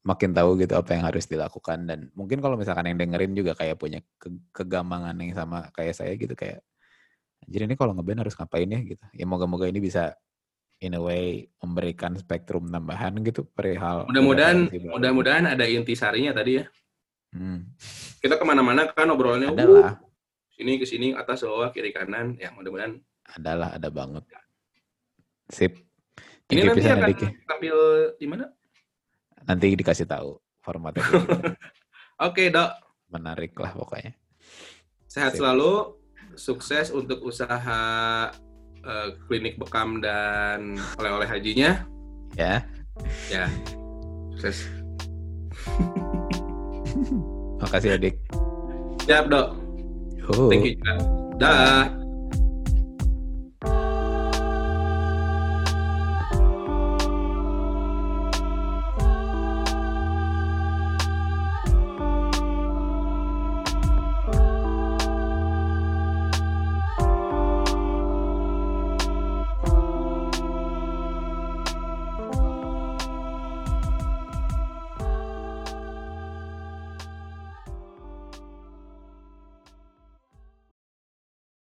[0.00, 3.76] makin tahu gitu apa yang harus dilakukan dan mungkin kalau misalkan yang dengerin juga kayak
[3.76, 6.64] punya ke- kegamangan yang sama kayak saya gitu kayak
[7.50, 9.04] jadi ini kalau ngeband harus ngapain ya gitu.
[9.10, 10.14] Ya moga-moga ini bisa
[10.80, 16.64] in a way memberikan spektrum tambahan gitu perihal Mudah-mudahan mudah-mudahan ada intisarinya tadi ya.
[17.30, 17.68] Hmm,
[18.18, 19.94] Kita ke mana-mana kan obrolannya ada uh,
[20.50, 22.98] sini ke sini atas bawah kiri kanan ya mudah-mudahan
[23.30, 24.26] ada lah, ada banget.
[25.50, 25.78] Sip.
[26.50, 27.30] ini Thank you nanti ya, akan ya.
[27.46, 27.76] tampil
[28.18, 28.44] di mana?
[29.46, 31.06] Nanti dikasih tahu formatnya.
[32.26, 32.70] Oke dok
[33.10, 34.14] menarik lah pokoknya.
[35.10, 35.42] sehat Sip.
[35.42, 35.99] selalu
[36.40, 38.32] sukses untuk usaha
[38.80, 41.84] eh, klinik bekam dan oleh-oleh hajinya.
[42.32, 42.64] Ya,
[43.28, 43.44] ya.
[44.32, 44.64] Sukses.
[47.60, 48.16] Makasih adik.
[49.04, 49.58] siap dok.
[50.16, 50.48] Yuhu.
[50.48, 50.76] thank you
[51.40, 51.88] dah